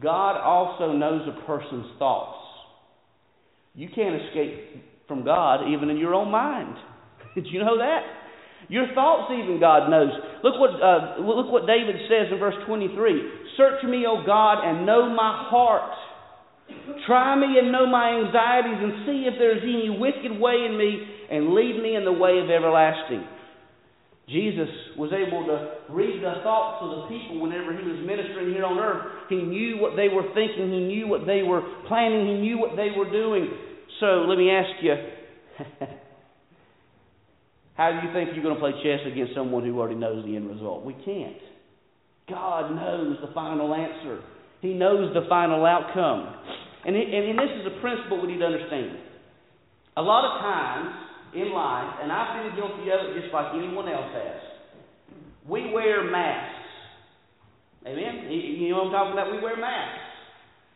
God 0.01 0.39
also 0.39 0.93
knows 0.93 1.27
a 1.27 1.47
person's 1.47 1.87
thoughts. 1.99 2.39
You 3.75 3.89
can't 3.93 4.23
escape 4.23 4.92
from 5.13 5.29
God, 5.29 5.69
even 5.69 5.91
in 5.91 5.99
your 5.99 6.15
own 6.15 6.33
mind. 6.33 6.73
Did 7.35 7.45
you 7.53 7.61
know 7.61 7.77
that? 7.77 8.01
Your 8.73 8.89
thoughts, 8.95 9.29
even 9.37 9.61
God 9.61 9.91
knows. 9.91 10.09
Look 10.41 10.57
what 10.57 10.73
uh, 10.81 11.21
look 11.21 11.53
what 11.53 11.67
David 11.69 11.97
says 12.09 12.33
in 12.33 12.39
verse 12.41 12.57
23. 12.67 12.97
Search 13.59 13.85
me, 13.85 14.09
O 14.09 14.25
God, 14.25 14.65
and 14.65 14.87
know 14.87 15.13
my 15.13 15.45
heart. 15.53 15.93
Try 17.07 17.37
me 17.37 17.59
and 17.61 17.71
know 17.71 17.85
my 17.85 18.25
anxieties, 18.25 18.81
and 18.81 19.05
see 19.05 19.29
if 19.29 19.37
there 19.37 19.53
is 19.53 19.63
any 19.63 19.93
wicked 19.93 20.33
way 20.41 20.65
in 20.65 20.79
me, 20.79 21.05
and 21.29 21.53
lead 21.53 21.83
me 21.83 21.97
in 21.97 22.07
the 22.07 22.17
way 22.17 22.41
of 22.41 22.49
everlasting. 22.49 23.29
Jesus 24.31 24.71
was 24.97 25.13
able 25.13 25.45
to 25.45 25.93
read 25.93 26.23
the 26.23 26.41
thoughts 26.41 26.81
of 26.81 26.89
the 26.97 27.03
people 27.13 27.43
whenever 27.43 27.77
he 27.77 27.85
was 27.85 28.01
ministering 28.07 28.55
here 28.55 28.65
on 28.65 28.79
earth. 28.79 29.29
He 29.29 29.43
knew 29.43 29.77
what 29.77 29.99
they 29.99 30.09
were 30.09 30.25
thinking, 30.33 30.73
he 30.73 30.89
knew 30.89 31.05
what 31.09 31.27
they 31.27 31.43
were 31.43 31.61
planning, 31.89 32.25
he 32.25 32.41
knew 32.41 32.57
what 32.57 32.79
they 32.79 32.89
were 32.97 33.11
doing. 33.11 33.53
So 34.03 34.27
let 34.27 34.37
me 34.37 34.51
ask 34.51 34.83
you 34.83 34.95
how 37.79 37.95
do 37.95 38.03
you 38.05 38.13
think 38.13 38.35
you're 38.35 38.43
going 38.43 38.59
to 38.59 38.61
play 38.61 38.75
chess 38.83 38.99
against 39.07 39.33
someone 39.33 39.63
who 39.65 39.79
already 39.79 39.95
knows 39.95 40.25
the 40.27 40.35
end 40.35 40.51
result? 40.51 40.85
We 40.85 40.95
can't. 41.07 41.39
God 42.29 42.75
knows 42.75 43.19
the 43.23 43.33
final 43.33 43.73
answer, 43.73 44.19
He 44.61 44.75
knows 44.75 45.15
the 45.15 45.23
final 45.29 45.65
outcome. 45.65 46.35
And, 46.85 46.97
and 46.97 47.39
this 47.39 47.55
is 47.63 47.67
a 47.71 47.81
principle 47.81 48.21
we 48.21 48.33
need 48.35 48.41
to 48.41 48.47
understand. 48.47 48.99
A 49.97 50.03
lot 50.03 50.27
of 50.27 50.43
times 50.43 50.91
in 51.39 51.55
life, 51.55 52.03
and 52.03 52.11
I've 52.11 52.43
been 52.43 52.57
guilty 52.59 52.91
of 52.91 53.07
it 53.07 53.23
just 53.23 53.33
like 53.33 53.55
anyone 53.55 53.87
else 53.87 54.11
has, 54.19 54.43
we 55.47 55.71
wear 55.71 56.11
masks. 56.11 56.59
Amen? 57.87 58.27
You 58.33 58.71
know 58.71 58.83
what 58.83 58.87
I'm 58.87 58.93
talking 58.93 59.13
about? 59.13 59.31
We 59.31 59.39
wear 59.39 59.55
masks. 59.55 60.03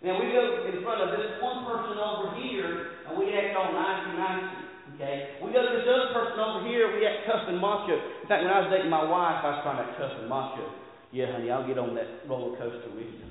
Now 0.04 0.14
we 0.14 0.30
go 0.30 0.70
in 0.70 0.78
front 0.84 1.02
of 1.02 1.10
this 1.10 1.42
one 1.42 1.66
person 1.66 1.98
over 1.98 2.38
here 2.38 2.95
and 3.08 3.14
we 3.18 3.30
act 3.34 3.56
all 3.56 3.70
nicey 3.72 4.12
nicey. 4.18 4.66
Okay? 4.96 5.42
We 5.44 5.52
go 5.52 5.60
to 5.60 5.72
this 5.76 5.86
other 5.86 6.10
person 6.14 6.38
over 6.40 6.64
here, 6.64 6.88
we 6.94 7.04
act 7.04 7.28
tough 7.28 7.44
and 7.50 7.60
macho. 7.60 7.94
In 7.94 8.26
fact, 8.30 8.42
when 8.42 8.52
I 8.52 8.64
was 8.64 8.70
dating 8.72 8.90
my 8.90 9.04
wife, 9.04 9.44
I 9.44 9.58
was 9.58 9.60
trying 9.62 9.78
to 9.82 9.84
act 9.86 9.98
tough 10.00 10.14
and 10.16 10.28
macho. 10.28 10.64
Yeah, 11.12 11.32
honey, 11.32 11.50
I'll 11.50 11.66
get 11.66 11.78
on 11.78 11.94
that 11.94 12.26
roller 12.28 12.56
coaster 12.58 12.90
with 12.96 13.06
you. 13.06 13.24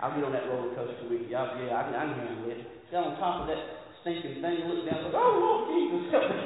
I'll 0.00 0.12
get 0.12 0.24
on 0.24 0.32
that 0.32 0.48
roller 0.48 0.74
coaster 0.74 1.06
with 1.08 1.28
you. 1.28 1.36
I'll, 1.36 1.52
yeah, 1.60 1.76
I 1.76 1.82
can, 1.84 1.94
I 1.94 2.04
can 2.08 2.18
handle 2.18 2.50
it. 2.50 2.60
Get 2.90 3.00
on 3.00 3.16
top 3.20 3.44
of 3.44 3.46
that 3.52 3.60
stinking 4.02 4.40
thing, 4.40 4.56
look 4.68 4.86
down, 4.88 5.04
and 5.04 5.12
go, 5.12 5.18
oh, 5.20 5.34
Lord 5.36 5.62
Jesus, 5.72 6.02
help 6.12 6.28
me. 6.32 6.36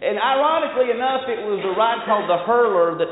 and 0.08 0.16
ironically 0.18 0.92
enough, 0.94 1.26
it 1.26 1.40
was 1.44 1.60
the 1.64 1.74
ride 1.74 2.04
called 2.06 2.28
the 2.28 2.40
Hurler 2.46 2.98
that 3.00 3.10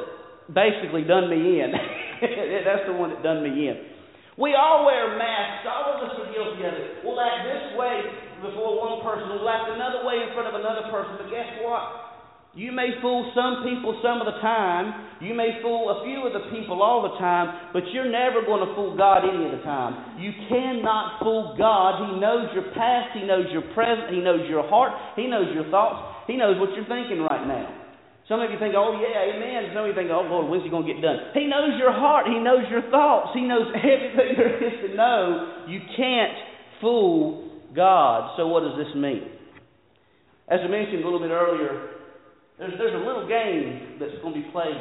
basically 0.53 1.05
done 1.05 1.29
me 1.31 1.61
in. 1.61 1.73
That's 2.67 2.87
the 2.87 2.95
one 2.95 3.11
that 3.11 3.23
done 3.23 3.43
me 3.43 3.69
in. 3.69 3.98
We 4.39 4.55
all 4.55 4.87
wear 4.87 5.19
masks. 5.19 5.67
All 5.67 5.99
of 5.99 6.07
us 6.07 6.15
are 6.15 6.31
guilty 6.31 6.63
of 6.63 6.71
it. 6.71 7.03
We'll 7.03 7.19
act 7.19 7.43
this 7.43 7.75
way 7.75 8.07
before 8.39 8.79
one 8.79 9.03
person. 9.03 9.35
We'll 9.35 9.51
act 9.51 9.67
another 9.67 10.07
way 10.07 10.23
in 10.23 10.31
front 10.31 10.47
of 10.47 10.55
another 10.55 10.87
person. 10.95 11.19
But 11.19 11.27
guess 11.27 11.59
what? 11.67 12.09
You 12.55 12.71
may 12.71 12.95
fool 13.03 13.31
some 13.35 13.67
people 13.67 13.99
some 13.99 14.23
of 14.23 14.31
the 14.31 14.39
time. 14.39 15.11
You 15.21 15.35
may 15.35 15.59
fool 15.61 15.91
a 15.91 16.07
few 16.07 16.23
of 16.23 16.33
the 16.33 16.51
people 16.55 16.83
all 16.83 17.03
the 17.03 17.19
time, 17.19 17.75
but 17.75 17.83
you're 17.91 18.11
never 18.11 18.47
going 18.47 18.63
to 18.63 18.75
fool 18.79 18.97
God 18.97 19.27
any 19.27 19.47
of 19.47 19.59
the 19.59 19.63
time. 19.67 20.23
You 20.23 20.31
cannot 20.49 21.19
fool 21.19 21.55
God. 21.59 22.07
He 22.07 22.21
knows 22.23 22.47
your 22.55 22.71
past, 22.79 23.19
He 23.19 23.27
knows 23.27 23.47
your 23.51 23.67
present, 23.75 24.15
He 24.15 24.23
knows 24.23 24.47
your 24.49 24.67
heart, 24.71 24.95
He 25.19 25.27
knows 25.27 25.51
your 25.55 25.69
thoughts, 25.71 26.27
He 26.27 26.39
knows 26.39 26.59
what 26.59 26.71
you're 26.79 26.87
thinking 26.87 27.27
right 27.27 27.47
now. 27.47 27.88
Some 28.29 28.45
of 28.45 28.53
you 28.53 28.61
think, 28.61 28.77
oh, 28.77 28.93
yeah, 29.01 29.33
amen. 29.33 29.73
Some 29.73 29.85
of 29.85 29.89
you 29.89 29.97
think, 29.97 30.13
oh, 30.13 30.21
Lord, 30.29 30.53
when's 30.53 30.63
he 30.63 30.69
going 30.69 30.85
to 30.85 30.93
get 30.93 31.01
done? 31.01 31.33
He 31.33 31.49
knows 31.49 31.81
your 31.81 31.93
heart. 31.93 32.29
He 32.29 32.37
knows 32.37 32.69
your 32.69 32.85
thoughts. 32.93 33.33
He 33.33 33.41
knows 33.41 33.73
everything 33.73 34.37
there 34.37 34.53
is 34.61 34.77
to 34.85 34.95
know. 34.95 35.65
You 35.67 35.81
can't 35.97 36.37
fool 36.81 37.49
God. 37.75 38.37
So, 38.37 38.47
what 38.49 38.69
does 38.69 38.77
this 38.77 38.93
mean? 38.95 39.33
As 40.49 40.61
I 40.61 40.69
mentioned 40.69 41.01
a 41.01 41.05
little 41.09 41.21
bit 41.21 41.33
earlier, 41.33 42.05
there's, 42.59 42.77
there's 42.77 42.95
a 43.01 43.05
little 43.05 43.25
game 43.29 43.97
that's 44.01 44.21
going 44.21 44.37
to 44.37 44.41
be 44.45 44.49
played 44.53 44.77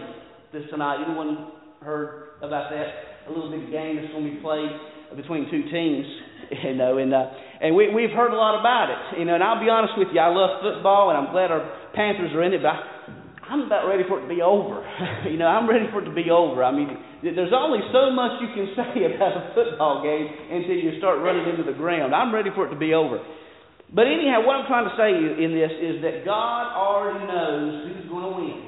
this 0.52 0.64
tonight. 0.70 1.04
Anyone 1.08 1.52
heard 1.80 2.44
about 2.44 2.72
that? 2.72 3.28
A 3.28 3.32
little 3.32 3.52
bit 3.52 3.72
game 3.72 3.96
that's 3.96 4.12
going 4.12 4.28
to 4.28 4.32
be 4.36 4.42
played 4.44 4.72
between 5.16 5.50
two 5.50 5.72
teams. 5.72 6.06
You 6.48 6.76
know, 6.76 6.98
and 6.98 7.14
uh, 7.14 7.28
and 7.60 7.76
we 7.76 7.94
we've 7.94 8.16
heard 8.16 8.32
a 8.32 8.38
lot 8.38 8.58
about 8.58 8.88
it. 8.88 9.20
You 9.20 9.26
know, 9.26 9.36
and 9.36 9.44
I'll 9.44 9.60
be 9.60 9.68
honest 9.68 9.92
with 9.98 10.08
you, 10.14 10.22
I 10.22 10.32
love 10.32 10.64
football, 10.64 11.10
and 11.10 11.18
I'm 11.18 11.34
glad 11.34 11.52
our 11.52 11.92
Panthers 11.94 12.32
are 12.32 12.42
in 12.42 12.54
it. 12.54 12.62
But 12.64 12.72
I'm 13.48 13.64
about 13.64 13.88
ready 13.88 14.04
for 14.08 14.20
it 14.20 14.28
to 14.28 14.32
be 14.32 14.44
over. 14.44 14.84
you 15.32 15.40
know, 15.40 15.48
I'm 15.48 15.70
ready 15.70 15.88
for 15.92 16.04
it 16.04 16.06
to 16.06 16.16
be 16.16 16.28
over. 16.30 16.64
I 16.64 16.72
mean, 16.76 16.92
there's 17.24 17.56
only 17.56 17.80
so 17.96 18.12
much 18.12 18.44
you 18.44 18.52
can 18.52 18.68
say 18.76 19.08
about 19.08 19.40
a 19.40 19.44
football 19.56 20.04
game 20.04 20.28
until 20.52 20.76
you 20.76 21.00
start 21.00 21.24
running 21.24 21.48
into 21.48 21.64
the 21.64 21.76
ground. 21.76 22.14
I'm 22.14 22.36
ready 22.36 22.52
for 22.52 22.68
it 22.68 22.72
to 22.76 22.80
be 22.80 22.94
over. 22.94 23.24
But 23.88 24.12
anyhow, 24.12 24.44
what 24.44 24.60
I'm 24.60 24.68
trying 24.68 24.92
to 24.92 24.96
say 25.00 25.16
in 25.16 25.56
this 25.56 25.72
is 25.80 26.04
that 26.04 26.28
God 26.28 26.76
already 26.76 27.24
knows 27.24 27.88
who's 27.88 28.08
going 28.12 28.28
to 28.28 28.34
win. 28.36 28.60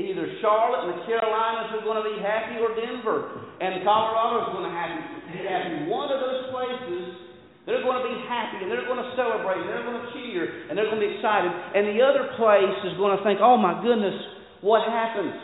Either 0.00 0.24
Charlotte 0.40 0.88
and 0.88 0.90
the 0.96 1.00
Carolinas 1.04 1.74
are 1.74 1.84
going 1.84 2.00
to 2.00 2.06
be 2.08 2.16
happy, 2.24 2.56
or 2.62 2.72
Denver 2.72 3.44
and 3.60 3.84
Colorado 3.84 4.46
is 4.46 4.48
going 4.56 4.64
to 4.64 4.72
be 4.72 5.42
happy. 5.44 5.90
One 5.90 6.08
of 6.08 6.22
those 6.22 6.48
places 6.48 7.27
they're 7.68 7.84
going 7.84 8.00
to 8.00 8.06
be 8.08 8.16
happy 8.24 8.64
and 8.64 8.72
they're 8.72 8.88
going 8.88 9.04
to 9.04 9.12
celebrate 9.12 9.60
and 9.60 9.68
they're 9.68 9.84
going 9.84 10.00
to 10.00 10.08
cheer 10.16 10.66
and 10.66 10.72
they're 10.72 10.88
going 10.88 10.98
to 10.98 11.04
be 11.04 11.12
excited. 11.20 11.52
And 11.52 11.92
the 11.92 12.00
other 12.00 12.32
place 12.40 12.76
is 12.88 12.96
going 12.96 13.12
to 13.12 13.20
think, 13.20 13.44
oh 13.44 13.60
my 13.60 13.76
goodness, 13.84 14.16
what 14.64 14.88
happened? 14.88 15.36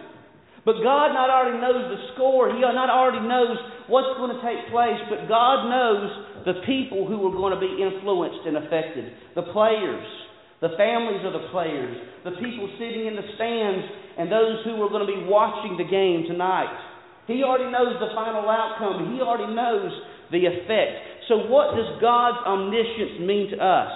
But 0.64 0.80
God 0.80 1.12
not 1.12 1.28
already 1.28 1.60
knows 1.60 1.84
the 1.92 2.00
score. 2.16 2.48
He 2.48 2.64
not 2.64 2.88
already 2.88 3.20
knows 3.20 3.60
what's 3.92 4.16
going 4.16 4.32
to 4.32 4.40
take 4.40 4.72
place. 4.72 4.96
But 5.12 5.28
God 5.28 5.68
knows 5.68 6.08
the 6.48 6.64
people 6.64 7.04
who 7.04 7.20
are 7.28 7.36
going 7.36 7.52
to 7.52 7.60
be 7.60 7.76
influenced 7.76 8.48
and 8.48 8.56
affected. 8.56 9.12
The 9.36 9.44
players, 9.52 10.08
the 10.64 10.72
families 10.80 11.20
of 11.28 11.36
the 11.36 11.52
players, 11.52 11.92
the 12.24 12.40
people 12.40 12.64
sitting 12.80 13.04
in 13.04 13.20
the 13.20 13.28
stands, 13.36 13.84
and 14.16 14.32
those 14.32 14.64
who 14.64 14.80
are 14.80 14.88
going 14.88 15.04
to 15.04 15.12
be 15.12 15.28
watching 15.28 15.76
the 15.76 15.84
game 15.84 16.24
tonight. 16.24 16.72
He 17.28 17.44
already 17.44 17.68
knows 17.68 18.00
the 18.00 18.16
final 18.16 18.48
outcome. 18.48 19.12
He 19.12 19.20
already 19.20 19.52
knows 19.52 19.92
the 20.32 20.48
effect. 20.48 21.13
So, 21.28 21.48
what 21.48 21.74
does 21.76 22.00
God's 22.00 22.38
omniscience 22.46 23.20
mean 23.20 23.50
to 23.50 23.58
us? 23.58 23.92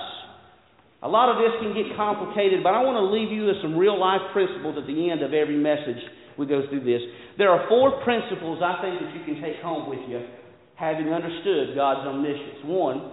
A 1.02 1.08
lot 1.08 1.30
of 1.30 1.38
this 1.38 1.54
can 1.62 1.74
get 1.74 1.94
complicated, 1.94 2.62
but 2.62 2.74
I 2.74 2.82
want 2.82 2.98
to 2.98 3.06
leave 3.06 3.30
you 3.30 3.46
with 3.46 3.62
some 3.62 3.78
real 3.78 3.98
life 3.98 4.32
principles 4.32 4.74
at 4.80 4.86
the 4.86 5.10
end 5.10 5.22
of 5.22 5.32
every 5.32 5.56
message 5.56 6.00
we 6.36 6.46
go 6.46 6.66
through 6.68 6.82
this. 6.82 7.02
There 7.36 7.50
are 7.50 7.68
four 7.68 8.02
principles 8.02 8.58
I 8.62 8.82
think 8.82 8.98
that 8.98 9.14
you 9.14 9.22
can 9.22 9.42
take 9.42 9.62
home 9.62 9.88
with 9.88 10.00
you, 10.08 10.26
having 10.74 11.12
understood 11.12 11.76
God's 11.76 12.06
omniscience. 12.06 12.64
One 12.64 13.12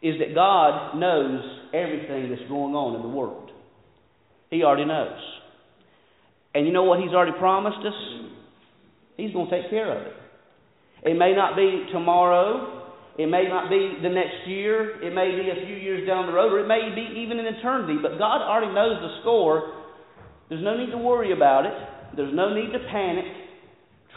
is 0.00 0.16
that 0.20 0.34
God 0.34 0.96
knows 0.96 1.42
everything 1.74 2.30
that's 2.30 2.48
going 2.48 2.72
on 2.72 2.96
in 2.96 3.02
the 3.02 3.12
world, 3.12 3.50
He 4.50 4.62
already 4.62 4.86
knows. 4.86 5.20
And 6.54 6.66
you 6.66 6.72
know 6.72 6.84
what 6.84 7.00
He's 7.00 7.12
already 7.12 7.36
promised 7.38 7.84
us? 7.84 7.98
He's 9.16 9.32
going 9.32 9.50
to 9.50 9.62
take 9.62 9.68
care 9.68 9.90
of 9.92 10.06
it. 10.06 10.12
It 11.02 11.16
may 11.16 11.34
not 11.34 11.56
be 11.56 11.86
tomorrow. 11.92 12.78
It 13.18 13.26
may 13.26 13.48
not 13.48 13.68
be 13.68 13.98
the 14.02 14.08
next 14.08 14.46
year. 14.46 15.02
It 15.02 15.14
may 15.14 15.34
be 15.34 15.50
a 15.50 15.66
few 15.66 15.74
years 15.74 16.06
down 16.06 16.26
the 16.26 16.32
road, 16.32 16.52
or 16.52 16.60
it 16.60 16.68
may 16.68 16.94
be 16.94 17.20
even 17.20 17.38
an 17.38 17.46
eternity. 17.46 17.98
But 18.00 18.18
God 18.18 18.42
already 18.42 18.72
knows 18.72 18.98
the 19.02 19.20
score. 19.22 19.74
There's 20.48 20.62
no 20.62 20.76
need 20.78 20.90
to 20.90 20.98
worry 20.98 21.32
about 21.32 21.66
it. 21.66 21.74
There's 22.16 22.34
no 22.34 22.54
need 22.54 22.72
to 22.72 22.78
panic. 22.90 23.26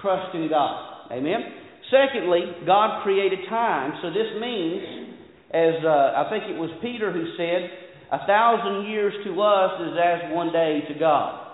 Trust 0.02 0.36
in 0.36 0.50
God. 0.50 1.12
Amen? 1.12 1.42
Secondly, 1.90 2.42
God 2.66 3.04
created 3.04 3.40
time. 3.50 3.94
So 4.02 4.10
this 4.10 4.30
means, 4.40 5.18
as 5.52 5.82
uh, 5.84 6.22
I 6.22 6.28
think 6.30 6.46
it 6.46 6.58
was 6.58 6.70
Peter 6.82 7.12
who 7.12 7.26
said, 7.38 7.70
a 8.12 8.26
thousand 8.28 8.90
years 8.90 9.14
to 9.26 9.42
us 9.42 9.82
is 9.82 9.96
as 9.98 10.34
one 10.34 10.52
day 10.54 10.82
to 10.88 11.00
God. 11.00 11.48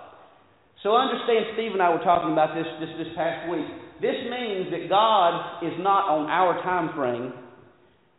So 0.84 0.96
understand, 0.96 1.54
Steve 1.54 1.74
and 1.74 1.82
I 1.82 1.90
were 1.90 2.04
talking 2.04 2.34
about 2.34 2.54
this 2.54 2.66
just 2.80 2.98
this 2.98 3.14
past 3.16 3.50
week. 3.50 3.87
This 4.02 4.16
means 4.30 4.70
that 4.72 4.90
God 4.90 5.64
is 5.66 5.74
not 5.80 6.06
on 6.10 6.30
our 6.30 6.62
time 6.62 6.96
frame, 6.96 7.34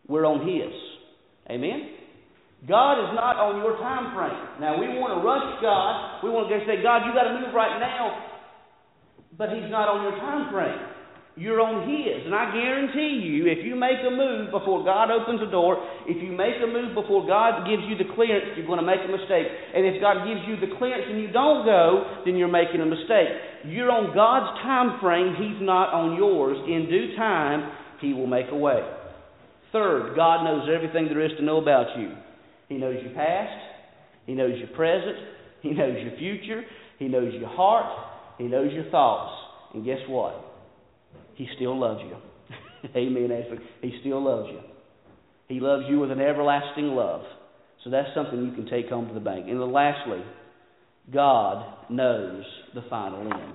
we're 0.08 0.26
on 0.26 0.42
His. 0.42 0.74
Amen? 1.50 1.94
God 2.66 2.98
is 2.98 3.14
not 3.14 3.38
on 3.38 3.62
your 3.62 3.78
time 3.78 4.10
frame. 4.18 4.58
Now, 4.58 4.74
we 4.74 4.90
want 4.98 5.14
to 5.14 5.22
rush 5.22 5.46
God. 5.62 6.26
We 6.26 6.34
want 6.34 6.50
to 6.50 6.58
say, 6.66 6.82
God, 6.82 7.06
you 7.06 7.14
got 7.14 7.30
to 7.30 7.38
move 7.38 7.54
right 7.54 7.78
now. 7.78 8.26
But 9.38 9.54
He's 9.54 9.70
not 9.70 9.86
on 9.86 10.02
your 10.02 10.18
time 10.18 10.50
frame. 10.50 10.97
You're 11.38 11.62
on 11.62 11.86
His. 11.86 12.26
And 12.26 12.34
I 12.34 12.50
guarantee 12.50 13.22
you, 13.22 13.46
if 13.46 13.62
you 13.62 13.78
make 13.78 14.02
a 14.02 14.10
move 14.10 14.50
before 14.50 14.82
God 14.82 15.06
opens 15.14 15.38
the 15.38 15.46
door, 15.46 15.78
if 16.10 16.18
you 16.18 16.34
make 16.34 16.58
a 16.58 16.66
move 16.66 16.98
before 16.98 17.22
God 17.30 17.62
gives 17.62 17.86
you 17.86 17.94
the 17.94 18.10
clearance, 18.18 18.58
you're 18.58 18.66
going 18.66 18.82
to 18.82 18.86
make 18.86 18.98
a 19.06 19.10
mistake. 19.10 19.46
And 19.46 19.86
if 19.86 20.02
God 20.02 20.26
gives 20.26 20.42
you 20.50 20.58
the 20.58 20.74
clearance 20.82 21.06
and 21.06 21.22
you 21.22 21.30
don't 21.30 21.62
go, 21.62 22.26
then 22.26 22.34
you're 22.34 22.50
making 22.50 22.82
a 22.82 22.90
mistake. 22.90 23.30
You're 23.70 23.94
on 23.94 24.10
God's 24.18 24.50
time 24.66 24.98
frame, 24.98 25.38
He's 25.38 25.62
not 25.62 25.94
on 25.94 26.18
yours. 26.18 26.58
In 26.66 26.90
due 26.90 27.14
time, 27.14 27.70
He 28.02 28.10
will 28.10 28.26
make 28.26 28.50
a 28.50 28.58
way. 28.58 28.82
Third, 29.70 30.18
God 30.18 30.42
knows 30.42 30.66
everything 30.66 31.06
there 31.06 31.22
is 31.22 31.38
to 31.38 31.46
know 31.46 31.62
about 31.62 31.94
you. 32.02 32.18
He 32.66 32.82
knows 32.82 32.98
your 32.98 33.14
past, 33.14 33.62
He 34.26 34.34
knows 34.34 34.58
your 34.58 34.74
present, 34.74 35.22
He 35.62 35.70
knows 35.70 35.94
your 36.02 36.18
future, 36.18 36.66
He 36.98 37.06
knows 37.06 37.30
your 37.30 37.48
heart, 37.48 37.86
He 38.38 38.50
knows 38.50 38.74
your 38.74 38.90
thoughts. 38.90 39.38
And 39.74 39.84
guess 39.84 40.02
what? 40.08 40.47
He 41.38 41.46
still 41.54 41.78
loves 41.78 42.00
you. 42.02 42.16
Amen. 42.96 43.30
He 43.80 43.94
still 44.00 44.22
loves 44.22 44.48
you. 44.50 44.60
He 45.46 45.60
loves 45.60 45.84
you 45.88 46.00
with 46.00 46.10
an 46.10 46.20
everlasting 46.20 46.88
love. 46.88 47.22
So 47.84 47.90
that's 47.90 48.08
something 48.14 48.44
you 48.44 48.52
can 48.52 48.68
take 48.68 48.88
home 48.88 49.06
to 49.06 49.14
the 49.14 49.20
bank. 49.20 49.46
And 49.48 49.60
then 49.60 49.72
lastly, 49.72 50.20
God 51.12 51.88
knows 51.88 52.44
the 52.74 52.82
final 52.90 53.22
end. 53.22 53.54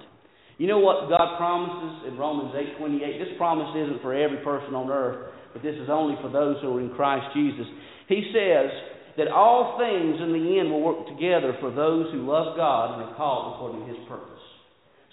You 0.58 0.68
know 0.68 0.80
what 0.80 1.10
God 1.10 1.38
promises 1.38 2.08
in 2.08 2.18
Romans 2.18 2.56
8:28? 2.56 3.20
This 3.20 3.38
promise 3.38 3.76
isn't 3.76 4.02
for 4.02 4.14
every 4.14 4.38
person 4.38 4.74
on 4.76 4.90
earth, 4.90 5.34
but 5.52 5.62
this 5.62 5.76
is 5.76 5.90
only 5.90 6.16
for 6.22 6.30
those 6.30 6.62
who 6.62 6.78
are 6.78 6.80
in 6.80 6.90
Christ 6.96 7.26
Jesus. 7.34 7.68
He 8.08 8.32
says 8.32 8.72
that 9.18 9.28
all 9.28 9.78
things 9.78 10.22
in 10.22 10.32
the 10.32 10.60
end 10.60 10.72
will 10.72 10.82
work 10.82 11.08
together 11.08 11.58
for 11.60 11.70
those 11.70 12.12
who 12.14 12.26
love 12.26 12.56
God 12.56 12.94
and 12.96 13.10
are 13.10 13.16
called 13.16 13.56
according 13.56 13.82
to 13.82 13.94
his 13.94 14.08
purpose. 14.08 14.53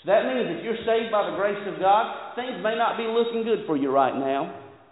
So 0.00 0.08
that 0.08 0.24
means 0.24 0.48
if 0.48 0.64
you're 0.64 0.80
saved 0.88 1.12
by 1.12 1.28
the 1.28 1.36
grace 1.36 1.60
of 1.68 1.78
God, 1.78 2.34
things 2.34 2.56
may 2.64 2.72
not 2.74 2.96
be 2.96 3.04
looking 3.04 3.44
good 3.44 3.66
for 3.66 3.76
you 3.76 3.92
right 3.92 4.16
now. 4.16 4.48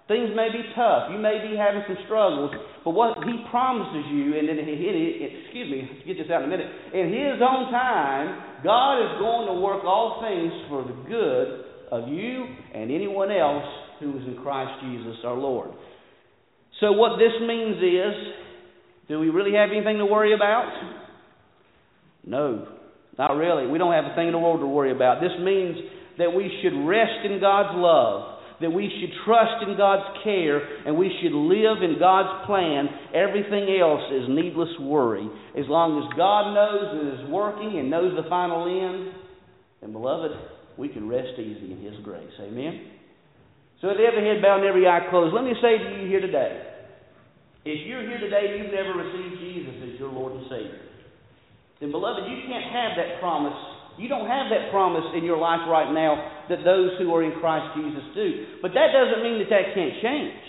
Things 0.06 0.30
may 0.36 0.48
be 0.48 0.64
tough. 0.76 1.12
You 1.12 1.18
may 1.18 1.40
be 1.44 1.56
having 1.56 1.84
some 1.86 1.96
struggles. 2.04 2.52
But 2.84 2.92
what 2.92 3.16
He 3.24 3.44
promises 3.50 4.04
you, 4.08 4.36
and 4.36 4.48
then, 4.48 4.56
excuse 4.60 5.68
me, 5.68 6.04
get 6.06 6.16
this 6.16 6.32
out 6.32 6.44
in 6.44 6.48
a 6.48 6.52
minute. 6.52 6.68
In 6.92 7.08
His 7.12 7.40
own 7.40 7.72
time, 7.72 8.60
God 8.64 9.00
is 9.04 9.20
going 9.20 9.48
to 9.48 9.60
work 9.60 9.84
all 9.84 10.20
things 10.24 10.52
for 10.68 10.84
the 10.84 10.96
good 11.08 11.64
of 11.92 12.08
you 12.08 12.44
and 12.74 12.90
anyone 12.90 13.30
else 13.30 13.64
who 14.00 14.16
is 14.16 14.24
in 14.26 14.36
Christ 14.42 14.80
Jesus 14.84 15.16
our 15.24 15.36
Lord. 15.36 15.70
So 16.80 16.92
what 16.92 17.18
this 17.18 17.32
means 17.40 17.76
is, 17.76 18.14
do 19.08 19.18
we 19.20 19.30
really 19.30 19.56
have 19.56 19.70
anything 19.70 19.98
to 19.98 20.06
worry 20.06 20.34
about? 20.34 20.68
No. 22.24 22.77
Not 23.18 23.36
really. 23.36 23.66
We 23.66 23.78
don't 23.78 23.92
have 23.92 24.06
a 24.06 24.14
thing 24.14 24.28
in 24.28 24.32
the 24.32 24.38
world 24.38 24.60
to 24.60 24.66
worry 24.66 24.92
about. 24.92 25.20
This 25.20 25.34
means 25.40 25.76
that 26.18 26.32
we 26.32 26.50
should 26.62 26.86
rest 26.86 27.26
in 27.26 27.40
God's 27.40 27.74
love, 27.74 28.38
that 28.60 28.70
we 28.70 28.86
should 28.86 29.10
trust 29.26 29.62
in 29.66 29.76
God's 29.76 30.06
care, 30.22 30.62
and 30.86 30.96
we 30.96 31.10
should 31.20 31.34
live 31.34 31.82
in 31.82 31.98
God's 31.98 32.46
plan. 32.46 32.86
Everything 33.14 33.74
else 33.80 34.06
is 34.14 34.30
needless 34.30 34.70
worry. 34.80 35.26
As 35.58 35.66
long 35.66 35.98
as 35.98 36.06
God 36.16 36.54
knows 36.54 36.86
and 36.94 37.06
is 37.18 37.30
working 37.30 37.78
and 37.78 37.90
knows 37.90 38.14
the 38.14 38.28
final 38.28 38.66
end, 38.70 39.14
then, 39.80 39.92
beloved, 39.92 40.32
we 40.76 40.88
can 40.88 41.08
rest 41.08 41.38
easy 41.38 41.72
in 41.72 41.82
His 41.82 41.94
grace. 42.04 42.34
Amen? 42.40 42.98
So, 43.80 43.88
with 43.88 43.98
every 43.98 44.26
head 44.26 44.42
bowed 44.42 44.58
and 44.58 44.66
every 44.66 44.86
eye 44.86 45.06
closed, 45.10 45.34
let 45.34 45.44
me 45.44 45.54
say 45.62 45.78
to 45.78 46.02
you 46.02 46.08
here 46.08 46.20
today 46.20 46.68
if 47.64 47.86
you're 47.86 48.02
here 48.02 48.18
today 48.18 48.48
and 48.48 48.64
you've 48.64 48.72
never 48.72 48.96
received 48.96 49.40
Jesus 49.40 49.74
as 49.92 50.00
your 50.00 50.10
Lord 50.10 50.32
and 50.32 50.44
Savior, 50.48 50.80
then, 51.80 51.92
beloved, 51.92 52.26
you 52.26 52.38
can't 52.50 52.66
have 52.74 52.98
that 52.98 53.20
promise. 53.20 53.54
You 53.98 54.08
don't 54.10 54.26
have 54.26 54.50
that 54.50 54.70
promise 54.70 55.06
in 55.14 55.22
your 55.22 55.38
life 55.38 55.62
right 55.70 55.90
now 55.90 56.46
that 56.50 56.62
those 56.66 56.98
who 56.98 57.14
are 57.14 57.22
in 57.22 57.38
Christ 57.38 57.74
Jesus 57.78 58.02
do. 58.14 58.58
But 58.62 58.74
that 58.74 58.90
doesn't 58.90 59.22
mean 59.22 59.38
that 59.38 59.50
that 59.50 59.74
can't 59.74 59.94
change. 60.02 60.42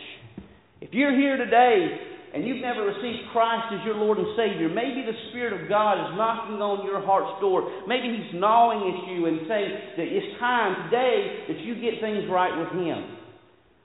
If 0.81 0.93
you're 0.93 1.13
here 1.13 1.37
today 1.37 2.33
and 2.33 2.45
you've 2.45 2.61
never 2.61 2.85
received 2.85 3.29
Christ 3.33 3.73
as 3.73 3.85
your 3.85 3.97
Lord 3.97 4.17
and 4.17 4.27
Savior, 4.37 4.69
maybe 4.69 5.05
the 5.05 5.17
Spirit 5.29 5.53
of 5.53 5.69
God 5.69 5.97
is 5.97 6.17
knocking 6.17 6.61
on 6.61 6.85
your 6.85 7.01
heart's 7.01 7.41
door. 7.41 7.65
Maybe 7.85 8.09
He's 8.09 8.33
gnawing 8.37 8.85
at 8.85 8.99
you 9.09 9.25
and 9.25 9.45
saying 9.49 9.73
that 9.97 10.07
it's 10.09 10.39
time 10.39 10.89
today 10.89 11.45
that 11.49 11.59
you 11.61 11.77
get 11.77 12.01
things 12.01 12.25
right 12.29 12.53
with 12.53 12.73
Him. 12.73 13.17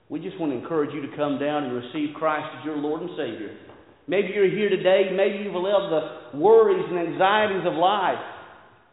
We 0.09 0.21
just 0.21 0.39
want 0.39 0.53
to 0.53 0.57
encourage 0.57 0.93
you 0.93 1.01
to 1.01 1.15
come 1.17 1.37
down 1.37 1.65
and 1.65 1.73
receive 1.73 2.13
Christ 2.13 2.45
as 2.57 2.65
your 2.65 2.77
Lord 2.77 3.01
and 3.01 3.09
Savior. 3.17 3.57
Maybe 4.07 4.29
you're 4.33 4.49
here 4.49 4.69
today, 4.69 5.09
maybe 5.15 5.43
you've 5.43 5.55
allowed 5.55 5.89
the 5.89 6.37
worries 6.37 6.85
and 6.89 6.99
anxieties 6.99 7.65
of 7.65 7.73
life 7.73 8.21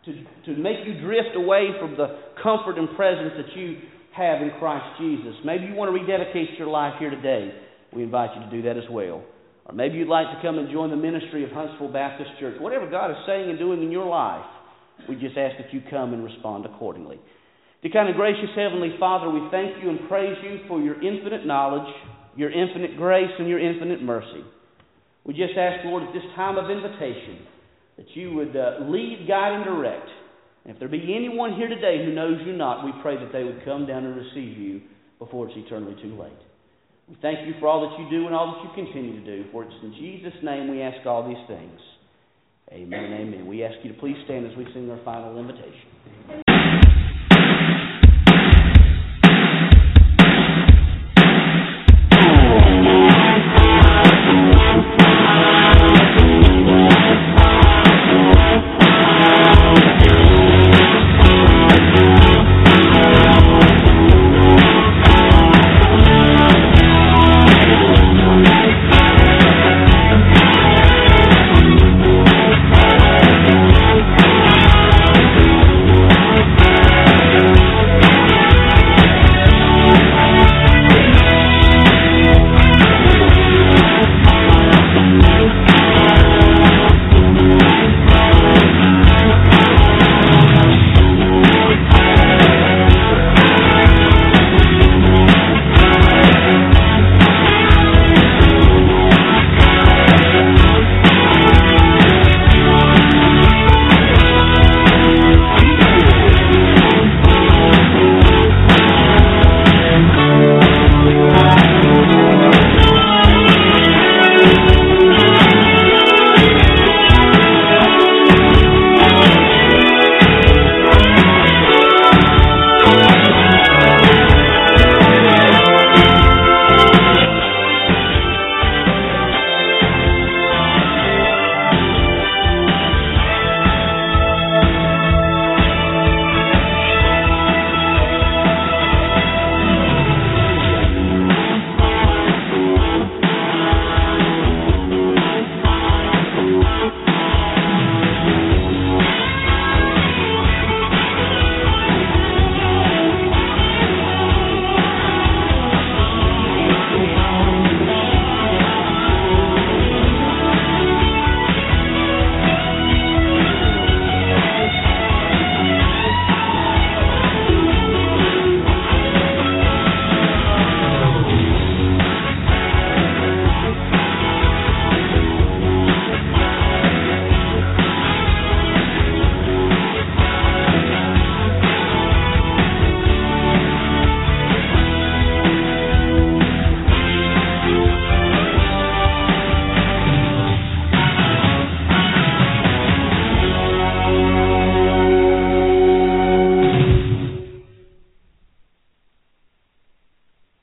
to, 0.07 0.13
to 0.47 0.61
make 0.61 0.87
you 0.87 1.01
drift 1.01 1.37
away 1.37 1.69
from 1.79 1.97
the 1.97 2.33
comfort 2.43 2.79
and 2.79 2.89
presence 2.97 3.33
that 3.37 3.55
you 3.55 3.77
have 4.17 4.41
in 4.41 4.51
Christ 4.59 4.85
Jesus. 4.99 5.35
Maybe 5.45 5.65
you 5.65 5.75
want 5.75 5.95
to 5.95 5.97
rededicate 5.97 6.59
your 6.59 6.69
life 6.69 6.95
here 6.99 7.11
today. 7.11 7.53
We 7.93 8.03
invite 8.03 8.31
you 8.35 8.43
to 8.45 8.51
do 8.51 8.63
that 8.69 8.77
as 8.77 8.89
well. 8.91 9.23
Or 9.67 9.75
maybe 9.75 9.99
you'd 9.99 10.09
like 10.09 10.27
to 10.35 10.41
come 10.43 10.59
and 10.59 10.71
join 10.73 10.91
the 10.91 10.97
ministry 10.97 11.45
of 11.45 11.51
Huntsville 11.51 11.93
Baptist 11.93 12.31
Church. 12.41 12.61
Whatever 12.61 12.91
God 12.91 13.11
is 13.11 13.17
saying 13.27 13.51
and 13.51 13.59
doing 13.59 13.83
in 13.83 13.91
your 13.91 14.07
life, 14.07 14.45
we 15.09 15.15
just 15.17 15.37
ask 15.37 15.57
that 15.59 15.73
you 15.73 15.83
come 15.91 16.15
and 16.15 16.25
respond 16.25 16.67
accordingly. 16.67 17.21
Dear 17.83 17.93
kind 17.93 18.09
of 18.09 18.17
gracious 18.17 18.51
Heavenly 18.57 18.95
Father, 18.99 19.29
we 19.29 19.47
thank 19.51 19.83
you 19.83 19.91
and 19.91 20.09
praise 20.09 20.37
you 20.43 20.61
for 20.69 20.81
your 20.81 20.95
infinite 21.03 21.47
knowledge, 21.47 21.89
your 22.37 22.51
infinite 22.51 22.97
grace, 22.97 23.31
and 23.39 23.49
your 23.49 23.59
infinite 23.59 24.03
mercy. 24.03 24.45
We 25.25 25.35
just 25.35 25.57
ask, 25.57 25.85
Lord, 25.85 26.03
at 26.03 26.13
this 26.13 26.25
time 26.35 26.59
of 26.59 26.71
invitation, 26.71 27.47
that 27.97 28.07
you 28.15 28.35
would 28.35 28.57
uh, 28.57 28.85
lead, 28.89 29.27
guide, 29.29 29.55
and 29.55 29.65
direct. 29.65 30.09
And 30.65 30.75
if 30.75 30.79
there 30.79 30.89
be 30.89 31.15
anyone 31.15 31.55
here 31.55 31.69
today 31.69 32.05
who 32.05 32.13
knows 32.13 32.41
you 32.45 32.53
not, 32.53 32.85
we 32.85 32.93
pray 33.03 33.17
that 33.17 33.33
they 33.33 33.45
would 33.45 33.65
come 33.65 33.87
down 33.87 34.05
and 34.05 34.17
receive 34.17 34.59
you 34.59 34.83
before 35.19 35.49
it's 35.49 35.57
eternally 35.57 35.97
too 36.03 36.21
late. 36.21 36.33
We 37.09 37.17
thank 37.21 37.47
you 37.47 37.55
for 37.61 37.69
all 37.69 37.89
that 37.89 37.99
you 37.99 38.11
do 38.11 38.27
and 38.27 38.35
all 38.35 38.55
that 38.55 38.63
you 38.65 38.85
continue 38.85 39.21
to 39.21 39.25
do. 39.25 39.51
For 39.53 39.65
it's 39.65 39.75
in 39.83 39.93
Jesus' 39.95 40.39
name 40.43 40.71
we 40.71 40.83
ask 40.83 41.07
all 41.07 41.27
these 41.27 41.45
things. 41.47 41.81
Amen 42.73 43.13
amen. 43.13 43.47
We 43.47 43.65
ask 43.65 43.75
you 43.83 43.93
to 43.93 43.99
please 43.99 44.17
stand 44.25 44.51
as 44.51 44.57
we 44.57 44.65
sing 44.73 44.91
our 44.91 45.03
final 45.05 45.39
invitation. 45.39 46.52